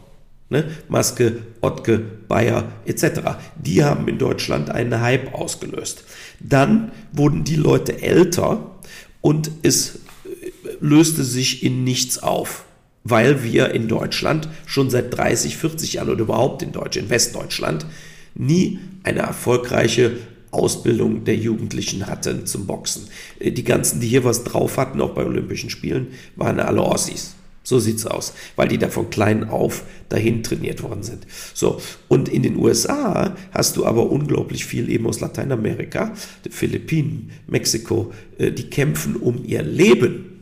[0.50, 0.66] Ne?
[0.88, 3.22] Maske, Ottke, Bayer etc.
[3.56, 6.04] Die haben in Deutschland einen Hype ausgelöst.
[6.40, 8.78] Dann wurden die Leute älter
[9.22, 10.00] und es
[10.80, 12.66] löste sich in nichts auf,
[13.04, 17.86] weil wir in Deutschland schon seit 30, 40 Jahren oder überhaupt in Deutschland, in Westdeutschland,
[18.36, 20.18] nie eine erfolgreiche
[20.52, 23.08] Ausbildung der Jugendlichen hatten zum Boxen.
[23.40, 27.36] Äh, die ganzen, die hier was drauf hatten, auch bei Olympischen Spielen, waren alle Ossis.
[27.64, 31.28] So sieht's aus, weil die da von klein auf dahin trainiert worden sind.
[31.54, 31.82] So.
[32.08, 36.14] Und in den USA hast du aber unglaublich viel eben aus Lateinamerika,
[36.50, 40.37] Philippinen, Mexiko, äh, die kämpfen um ihr Leben.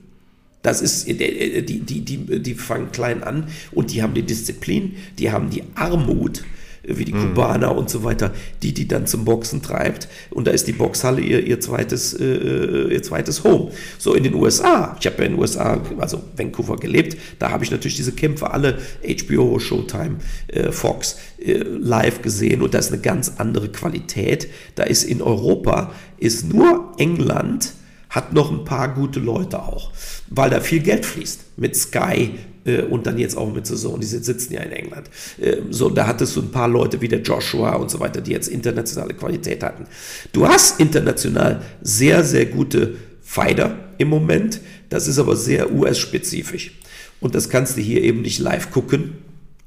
[0.65, 4.95] Das ist, äh, die, die, die, die fangen klein an und die haben die Disziplin,
[5.19, 6.43] die haben die Armut,
[6.81, 7.35] wie die mhm.
[7.35, 10.07] Kubaner und so weiter, die die dann zum Boxen treibt.
[10.31, 13.73] Und da ist die Boxhalle ihr, ihr, zweites, äh, ihr zweites Home.
[13.99, 17.63] So in den USA, ich habe ja in den USA, also Vancouver gelebt, da habe
[17.63, 20.15] ich natürlich diese Kämpfe alle HBO, Showtime,
[20.47, 24.47] äh, Fox äh, live gesehen und da ist eine ganz andere Qualität.
[24.73, 27.73] Da ist in Europa, ist nur England,
[28.15, 29.91] hat noch ein paar gute Leute auch,
[30.29, 32.31] weil da viel Geld fließt mit Sky,
[32.65, 33.99] äh, und dann jetzt auch mit Saison.
[33.99, 35.09] Die sitzen ja in England.
[35.39, 38.31] Äh, so, da hattest du ein paar Leute wie der Joshua und so weiter, die
[38.31, 39.85] jetzt internationale Qualität hatten.
[40.33, 44.59] Du hast international sehr, sehr gute Fighter im Moment.
[44.89, 46.79] Das ist aber sehr US-spezifisch.
[47.19, 49.17] Und das kannst du hier eben nicht live gucken.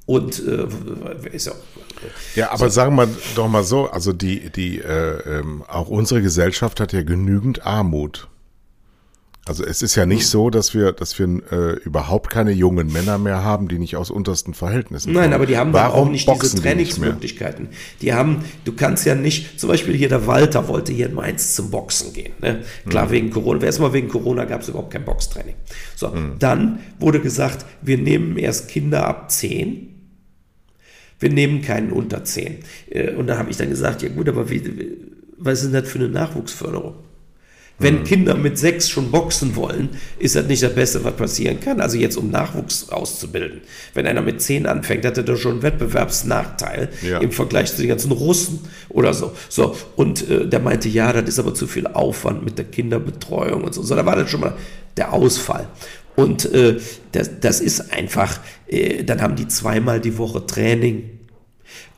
[0.07, 0.67] Und äh,
[1.33, 1.53] ist ja
[2.37, 2.75] ja, aber so.
[2.77, 7.03] sagen wir doch mal so, also die, die, äh, ähm, auch unsere Gesellschaft hat ja
[7.03, 8.29] genügend Armut.
[9.49, 13.17] Also es ist ja nicht so, dass wir, dass wir äh, überhaupt keine jungen Männer
[13.17, 15.35] mehr haben, die nicht aus untersten Verhältnissen Nein, kommen.
[15.35, 17.69] aber die haben Warum auch nicht diese Trainingsmöglichkeiten.
[18.01, 21.15] Die, die, haben, du kannst ja nicht, zum Beispiel hier der Walter wollte hier in
[21.15, 22.33] Mainz zum Boxen gehen.
[22.43, 22.63] Ne?
[22.91, 23.11] Klar, mhm.
[23.11, 23.65] wegen Corona.
[23.65, 25.55] Erstmal wegen Corona gab es überhaupt kein Boxtraining.
[25.97, 26.35] So, mhm.
[26.39, 29.89] dann wurde gesagt, wir nehmen erst Kinder ab 10.
[31.21, 32.59] Wir nehmen keinen unter 10.
[32.91, 34.63] Äh, und da habe ich dann gesagt, ja gut, aber wie,
[35.39, 37.08] was ist denn das für eine Nachwuchsförderung?
[37.81, 38.05] Wenn mhm.
[38.05, 41.81] Kinder mit sechs schon boxen wollen, ist das nicht das Beste, was passieren kann.
[41.81, 43.61] Also jetzt, um Nachwuchs auszubilden.
[43.95, 47.19] Wenn einer mit zehn anfängt, hat er doch schon einen Wettbewerbsnachteil ja.
[47.19, 49.33] im Vergleich zu den ganzen Russen oder so.
[49.49, 53.63] So, und äh, der meinte, ja, das ist aber zu viel Aufwand mit der Kinderbetreuung
[53.63, 53.83] und so.
[53.83, 54.55] So, da war dann schon mal
[54.97, 55.69] der Ausfall.
[56.17, 56.79] Und äh,
[57.13, 61.11] das, das ist einfach, äh, dann haben die zweimal die Woche Training.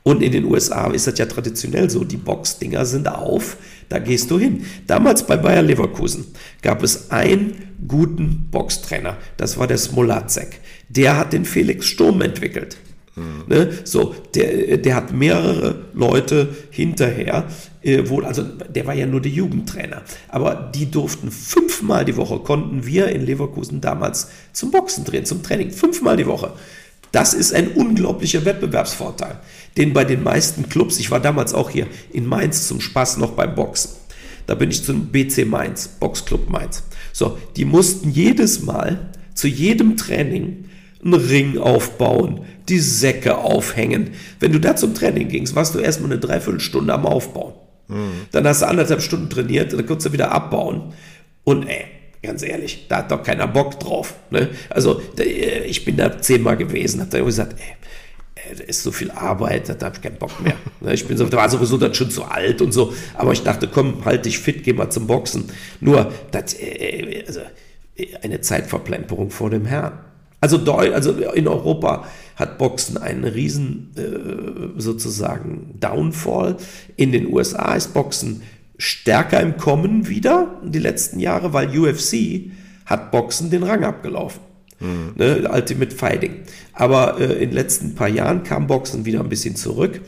[0.03, 3.57] Und in den USA ist das ja traditionell so, die Boxdinger sind auf,
[3.91, 4.65] da gehst du hin.
[4.87, 6.25] Damals bei Bayer Leverkusen
[6.63, 10.61] gab es einen guten Boxtrainer, das war der Smolacek.
[10.89, 12.79] Der hat den Felix Sturm entwickelt.
[13.17, 13.45] Mhm.
[13.49, 13.71] Ne?
[13.85, 17.47] So, der, der hat mehrere Leute hinterher,
[17.83, 22.39] äh, wohl, also der war ja nur der Jugendtrainer, aber die durften fünfmal die Woche,
[22.39, 26.53] konnten wir in Leverkusen damals zum Boxen drehen, zum Training, fünfmal die Woche.
[27.13, 29.39] Das ist ein unglaublicher Wettbewerbsvorteil,
[29.77, 33.33] den bei den meisten Clubs, ich war damals auch hier in Mainz zum Spaß noch
[33.33, 33.91] beim Boxen.
[34.47, 36.83] Da bin ich zum BC Mainz, Boxclub Mainz.
[37.13, 40.65] So, die mussten jedes Mal zu jedem Training
[41.05, 44.11] einen Ring aufbauen, die Säcke aufhängen.
[44.39, 47.55] Wenn du da zum Training gingst, warst du erstmal eine Dreiviertelstunde am Aufbauen.
[47.89, 48.27] Mhm.
[48.33, 50.93] Dann hast du anderthalb Stunden trainiert, dann kannst du wieder abbauen.
[51.45, 51.87] Und ey,
[52.23, 54.15] Ganz ehrlich, da hat doch keiner Bock drauf.
[54.31, 54.51] Ne?
[54.69, 59.11] Also äh, ich bin da zehnmal gewesen, habe da gesagt, ey, da ist so viel
[59.11, 60.57] Arbeit, da habe ich keinen Bock mehr.
[60.83, 60.95] Ne?
[60.95, 63.69] Ich bin so, da war sowieso dann schon zu alt und so, aber ich dachte,
[63.69, 65.51] komm, halt dich fit, geh mal zum Boxen.
[65.81, 67.41] Nur, das, äh, also,
[68.23, 69.93] eine Zeitverplemperung vor dem Herrn.
[70.41, 72.07] Also, also in Europa
[72.37, 76.57] hat Boxen einen riesen äh, sozusagen Downfall.
[76.97, 78.43] In den USA ist Boxen
[78.81, 82.51] stärker im Kommen wieder die letzten Jahre, weil UFC
[82.87, 84.41] hat Boxen den Rang abgelaufen.
[84.81, 85.13] Mhm.
[85.17, 86.37] Ne, Ultimate Fighting.
[86.73, 90.01] Aber äh, in den letzten paar Jahren kam Boxen wieder ein bisschen zurück.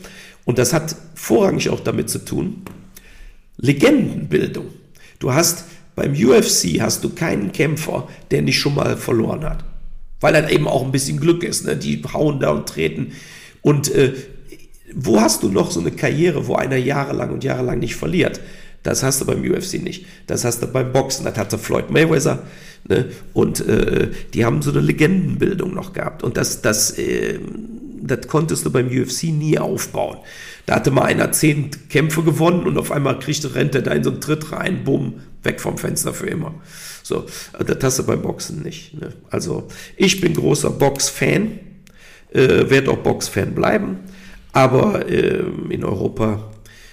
[0.43, 2.63] Und das hat vorrangig auch damit zu tun,
[3.57, 4.65] Legendenbildung.
[5.19, 5.65] Du hast
[5.95, 9.63] beim UFC hast du keinen Kämpfer, der nicht schon mal verloren hat.
[10.19, 11.65] Weil dann eben auch ein bisschen Glück ist.
[11.65, 11.77] Ne?
[11.77, 13.11] Die hauen da und treten.
[13.61, 14.13] Und äh,
[14.95, 18.41] wo hast du noch so eine Karriere, wo einer jahrelang und jahrelang nicht verliert?
[18.83, 20.05] Das hast du beim UFC nicht.
[20.27, 21.25] Das hast du beim Boxen.
[21.25, 22.43] Das hatte Floyd Mayweather.
[22.87, 23.11] Ne?
[23.33, 26.21] Und äh, die haben so eine Legendenbildung noch gehabt.
[26.23, 27.39] Und das, das, äh,
[28.01, 30.17] das konntest du beim UFC nie aufbauen.
[30.65, 34.03] Da hatte mal einer zehn Kämpfe gewonnen und auf einmal kriegte, rennt er da in
[34.03, 36.53] so einen Tritt rein, bumm, weg vom Fenster für immer.
[37.03, 37.25] So,
[37.59, 38.93] das hast du beim Boxen nicht.
[38.99, 39.13] Ne?
[39.29, 39.67] Also,
[39.97, 41.59] ich bin großer Box-Fan,
[42.31, 43.99] äh, werde auch Box-Fan bleiben,
[44.53, 46.51] aber äh, in Europa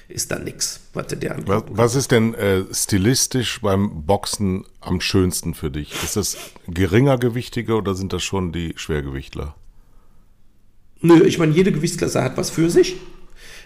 [0.08, 4.64] ist da nichts, was du dir angucken Was, was ist denn äh, stilistisch beim Boxen
[4.80, 5.92] am schönsten für dich?
[6.02, 6.36] Ist das
[6.66, 9.54] geringer Gewichtige oder sind das schon die Schwergewichtler?
[11.00, 12.96] Nö, ich meine, jede Gewichtsklasse hat was für sich.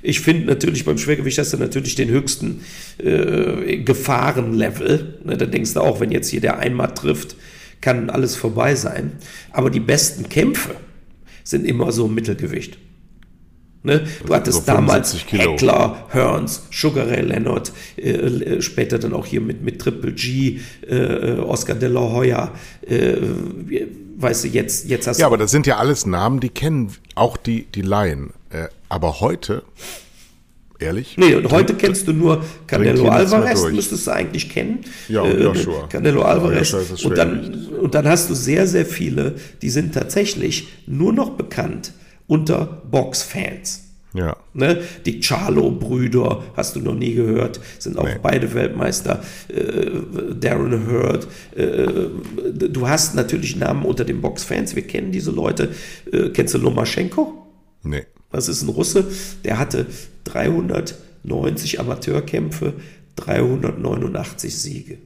[0.03, 2.61] Ich finde natürlich, beim Schwergewicht hast du natürlich den höchsten
[2.99, 5.21] äh, Gefahrenlevel.
[5.25, 7.37] Ne, da denkst du auch, wenn jetzt hier der einmal trifft,
[7.81, 9.13] kann alles vorbei sein.
[9.51, 10.77] Aber die besten Kämpfe
[11.43, 12.79] sind immer so im Mittelgewicht.
[13.85, 14.07] Ne?
[14.27, 19.63] Du hattest damals Heckler, Hearns, Sugar Ray Leonard, äh, äh, später dann auch hier mit,
[19.63, 22.53] mit Triple G, äh, Oscar de la Hoya.
[22.89, 23.17] Äh,
[24.17, 27.37] weißt du, jetzt, jetzt hast Ja, aber das sind ja alles Namen, die kennen auch
[27.37, 28.33] die, die Laien.
[28.49, 29.65] Äh, aber heute,
[30.79, 31.19] ehrlich?
[31.19, 34.81] Nee, und heute kennst du nur Canelo Alvarez, müsstest du eigentlich kennen.
[35.09, 35.89] Ja, äh, Joshua.
[35.89, 36.71] Canelo Alvarez.
[36.73, 41.33] Ja, und, dann, und dann hast du sehr, sehr viele, die sind tatsächlich nur noch
[41.33, 41.93] bekannt
[42.27, 43.83] unter Boxfans.
[44.15, 44.37] Ja.
[44.53, 44.81] Ne?
[45.05, 48.17] Die Charlo-Brüder, hast du noch nie gehört, sind auch nee.
[48.23, 49.23] beide Weltmeister.
[49.49, 51.27] Äh, Darren Hurd.
[51.57, 55.71] Äh, du hast natürlich Namen unter den Boxfans, wir kennen diese Leute.
[56.13, 57.45] Äh, kennst du Lomaschenko?
[57.83, 58.05] Nee.
[58.31, 59.05] Das ist ein Russe,
[59.45, 59.87] der hatte
[60.25, 62.75] 390 Amateurkämpfe,
[63.17, 64.99] 389 Siege.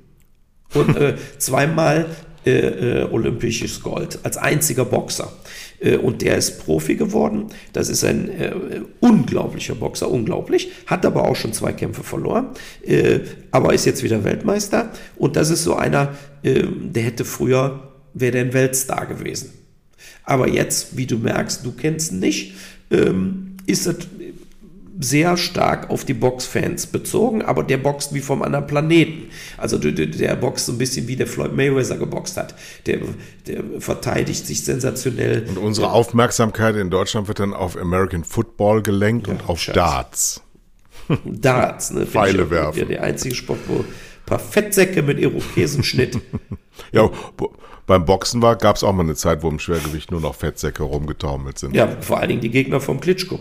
[0.74, 2.06] Und äh, zweimal
[2.46, 5.32] äh, äh, olympisches Gold als einziger Boxer.
[5.80, 7.46] Äh, und der ist Profi geworden.
[7.72, 8.52] Das ist ein äh,
[9.00, 10.70] unglaublicher Boxer, unglaublich.
[10.86, 12.48] Hat aber auch schon zwei Kämpfe verloren,
[12.84, 13.20] äh,
[13.50, 14.92] aber ist jetzt wieder Weltmeister.
[15.16, 19.52] Und das ist so einer, äh, der hätte früher, wäre der ein Weltstar gewesen.
[20.24, 22.54] Aber jetzt, wie du merkst, du kennst ihn nicht,
[22.90, 23.96] ähm, ist das
[25.00, 29.30] sehr stark auf die Boxfans bezogen, aber der boxt wie vom anderen Planeten.
[29.56, 32.54] Also der, der boxt so ein bisschen wie der Floyd Mayweather geboxt hat.
[32.86, 32.98] Der,
[33.46, 35.46] der verteidigt sich sensationell.
[35.48, 39.74] Und unsere Aufmerksamkeit in Deutschland wird dann auf American Football gelenkt ja, und auf Scheiße.
[39.74, 40.42] Darts.
[41.24, 42.04] Darts, ne?
[42.04, 42.80] Pfeile werfen.
[42.80, 43.84] Ja, der einzige Sport, wo ein
[44.26, 46.18] paar Fettsäcke mit Irokesenschnitt.
[46.92, 47.08] ja,
[47.86, 50.82] beim Boxen war, gab es auch mal eine Zeit, wo im Schwergewicht nur noch Fettsäcke
[50.82, 51.74] rumgetaumelt sind.
[51.74, 53.38] Ja, vor allen Dingen die Gegner vom Klitschko.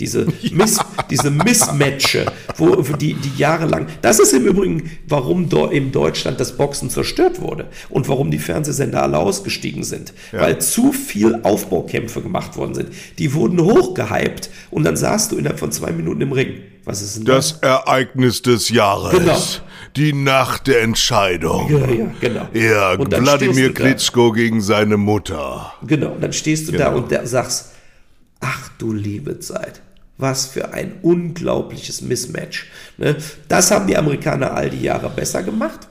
[0.00, 0.78] Diese, Miss,
[1.10, 2.26] diese Missmatche,
[2.56, 3.86] wo, die, die jahrelang.
[4.02, 8.38] Das ist im Übrigen, warum do, in Deutschland das Boxen zerstört wurde und warum die
[8.38, 10.12] Fernsehsender alle ausgestiegen sind.
[10.32, 10.40] Ja.
[10.40, 12.88] Weil zu viel Aufbaukämpfe gemacht worden sind.
[13.18, 16.60] Die wurden hochgehypt und dann saßt du innerhalb von zwei Minuten im Ring.
[16.84, 17.60] Was ist denn das?
[17.60, 19.12] Das Ereignis des Jahres.
[19.12, 19.38] Genau.
[19.96, 21.70] Die Nacht der Entscheidung.
[21.70, 22.48] Ja, ja, genau.
[22.54, 25.74] Ja, Wladimir Klitschko gegen seine Mutter.
[25.86, 26.84] Genau, und dann stehst du genau.
[26.84, 27.72] da und da sagst,
[28.40, 29.82] ach du liebe Zeit.
[30.18, 32.66] Was für ein unglaubliches Mismatch.
[32.96, 33.16] Ne?
[33.48, 35.88] Das haben die Amerikaner all die Jahre besser gemacht.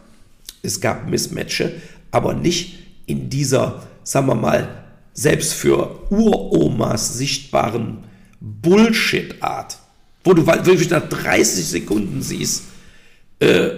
[0.61, 1.73] Es gab Mismatche,
[2.11, 8.03] aber nicht in dieser, sagen wir mal, selbst für Uromas sichtbaren
[8.39, 9.79] Bullshit-Art,
[10.23, 12.63] wo du wirklich nach 30 Sekunden siehst,
[13.39, 13.69] äh,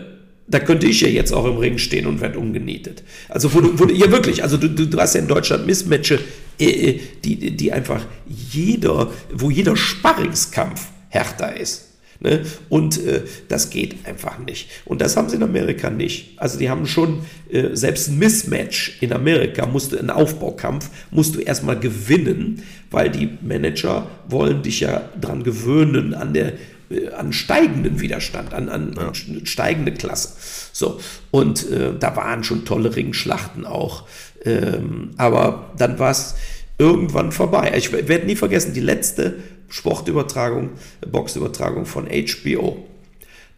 [0.47, 3.03] da könnte ich ja jetzt auch im Ring stehen und werde umgenietet.
[3.29, 6.19] Also wo du, wo du, ja wirklich, also du, du hast ja in Deutschland Missmatche,
[6.59, 11.89] äh, äh, die, die einfach jeder, wo jeder Sparringskampf härter ist.
[12.21, 12.45] Ne?
[12.67, 14.69] Und äh, das geht einfach nicht.
[14.85, 16.37] Und das haben sie in Amerika nicht.
[16.37, 21.39] Also die haben schon, äh, selbst ein Mismatch in Amerika musste, ein Aufbaukampf, musst du
[21.39, 26.53] erstmal gewinnen, weil die Manager wollen dich ja dran gewöhnen an der
[26.89, 29.07] äh, an steigenden Widerstand, an, an, ja.
[29.07, 30.33] an steigende Klasse.
[30.73, 30.99] So,
[31.31, 34.07] und äh, da waren schon tolle Ringschlachten auch.
[34.43, 36.35] Ähm, aber dann war es
[36.79, 37.73] irgendwann vorbei.
[37.75, 39.35] Ich werde nie vergessen, die letzte
[39.67, 40.71] Sportübertragung,
[41.07, 42.87] Boxübertragung von HBO.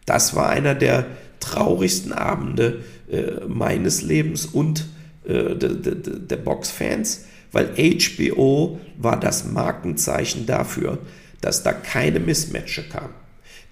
[0.04, 1.06] Das war einer der
[1.40, 4.86] traurigsten Abende äh, meines Lebens und
[5.24, 10.98] äh, de, de, de, der Boxfans, weil HBO war das Markenzeichen dafür,
[11.40, 13.14] dass da keine Missmatche kamen.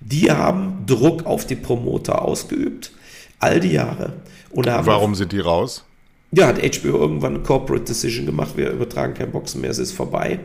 [0.01, 2.93] Die haben Druck auf die Promoter ausgeübt,
[3.39, 4.15] all die Jahre.
[4.51, 5.85] Und Warum sind die raus?
[6.33, 9.93] Ja, hat HBO irgendwann eine Corporate Decision gemacht, wir übertragen kein Boxen mehr, es ist
[9.93, 10.39] vorbei.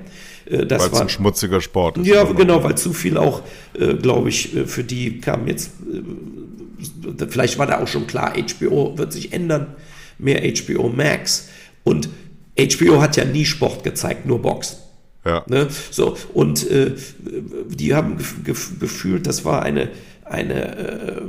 [0.46, 2.08] Äh, das weil es ein schmutziger Sport ist.
[2.08, 3.42] Ja, genau, weil zu viel auch,
[3.80, 5.72] äh, glaube ich, äh, für die kam jetzt,
[7.30, 9.76] vielleicht war da auch schon klar, HBO wird sich ändern,
[10.18, 11.50] mehr HBO Max.
[11.84, 12.10] Und
[12.58, 14.78] HBO hat ja nie Sport gezeigt, nur Boxen.
[15.24, 15.44] Ja.
[15.48, 15.68] Ne?
[15.92, 16.94] So, und äh,
[17.68, 19.90] die haben gef gefühlt, das war eine,
[20.24, 21.22] eine, äh,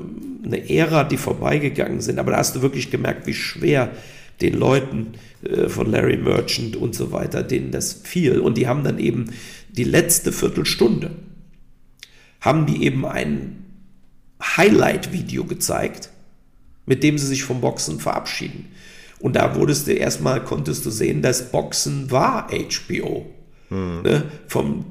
[0.45, 2.19] eine Ära, die vorbeigegangen sind.
[2.19, 3.91] Aber da hast du wirklich gemerkt, wie schwer
[4.41, 8.41] den Leuten äh, von Larry Merchant und so weiter, denen das fiel.
[8.41, 9.33] Und die haben dann eben
[9.69, 11.11] die letzte Viertelstunde,
[12.41, 13.65] haben die eben ein
[14.43, 16.11] Highlight-Video gezeigt,
[16.85, 18.67] mit dem sie sich vom Boxen verabschieden.
[19.19, 23.27] Und da wurdest du erstmal, konntest du sehen, dass Boxen war HBO.
[23.69, 24.03] Hm.
[24.03, 24.25] Ne?
[24.47, 24.85] Vom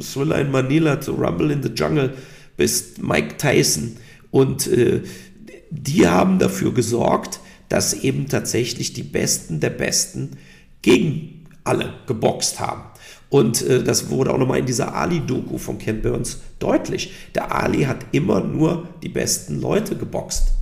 [0.00, 2.14] Thriller in Manila zu Rumble in the Jungle
[2.56, 3.96] bis Mike Tyson.
[4.30, 5.02] Und äh,
[5.70, 10.36] die haben dafür gesorgt, dass eben tatsächlich die Besten der Besten
[10.82, 12.82] gegen alle geboxt haben.
[13.28, 17.12] Und äh, das wurde auch nochmal in dieser Ali-Doku von Ken Burns deutlich.
[17.34, 20.52] Der Ali hat immer nur die besten Leute geboxt.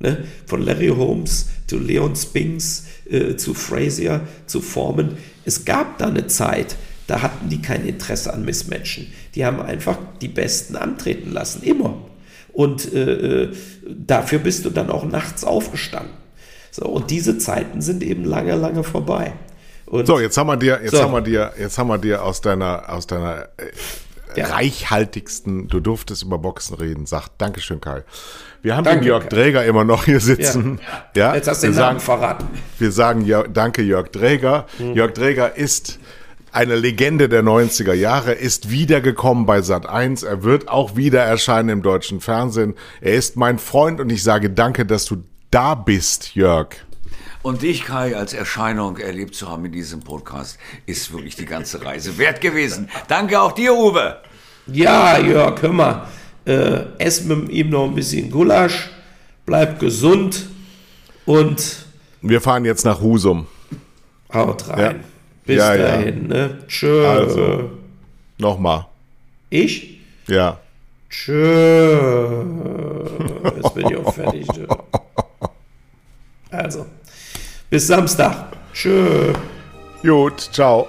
[0.00, 0.24] Ne?
[0.46, 5.16] Von Larry Holmes zu Leon Spinks äh, zu Frazier zu Foreman.
[5.44, 6.76] Es gab da eine Zeit,
[7.06, 9.06] da hatten die kein Interesse an Missmatchen.
[9.34, 12.04] Die haben einfach die Besten antreten lassen, immer.
[12.58, 13.52] Und äh, äh,
[13.86, 16.14] dafür bist du dann auch nachts aufgestanden.
[16.72, 19.34] So, und diese Zeiten sind eben lange, lange vorbei.
[19.86, 21.00] Und so, jetzt haben wir dir, jetzt so.
[21.04, 24.48] haben wir dir, jetzt haben wir dir aus deiner, aus deiner äh, ja.
[24.48, 28.02] reichhaltigsten, du durftest über Boxen reden, sagt Dankeschön, Kai.
[28.60, 29.36] Wir haben danke, den Jörg Kai.
[29.36, 30.80] Dräger immer noch hier sitzen.
[31.14, 31.28] Ja.
[31.28, 31.34] ja.
[31.36, 32.48] Jetzt hast du den Namen verraten.
[32.80, 34.66] Wir sagen ja, danke Jörg Dräger.
[34.78, 34.94] Hm.
[34.94, 36.00] Jörg Dräger ist
[36.52, 40.22] eine Legende der 90er Jahre, ist wiedergekommen bei Sat 1.
[40.22, 42.74] Er wird auch wieder erscheinen im deutschen Fernsehen.
[43.00, 46.68] Er ist mein Freund und ich sage danke, dass du da bist, Jörg.
[47.42, 51.84] Und dich, Kai, als Erscheinung erlebt zu haben in diesem Podcast, ist wirklich die ganze
[51.84, 52.90] Reise wert gewesen.
[53.06, 54.18] Danke auch dir, Uwe.
[54.66, 56.08] Ja, Jörg, hör mal.
[56.44, 58.90] Äh, ess mit ihm noch ein bisschen Gulasch,
[59.46, 60.48] bleib gesund
[61.26, 61.86] und.
[62.22, 63.46] Wir fahren jetzt nach Husum.
[64.32, 64.78] Haut rein.
[64.78, 64.94] Ja.
[65.48, 66.36] Bis ja, dahin, ja.
[66.36, 66.58] ne?
[66.68, 67.08] Tschö.
[67.08, 67.70] Also,
[68.36, 68.84] nochmal.
[69.48, 69.98] Ich?
[70.26, 70.58] Ja.
[71.08, 72.44] Tschö.
[73.56, 74.46] Jetzt bin ich auch fertig.
[76.50, 76.84] Also,
[77.70, 78.58] bis Samstag.
[78.74, 79.32] Tschö.
[80.02, 80.86] Gut, ciao.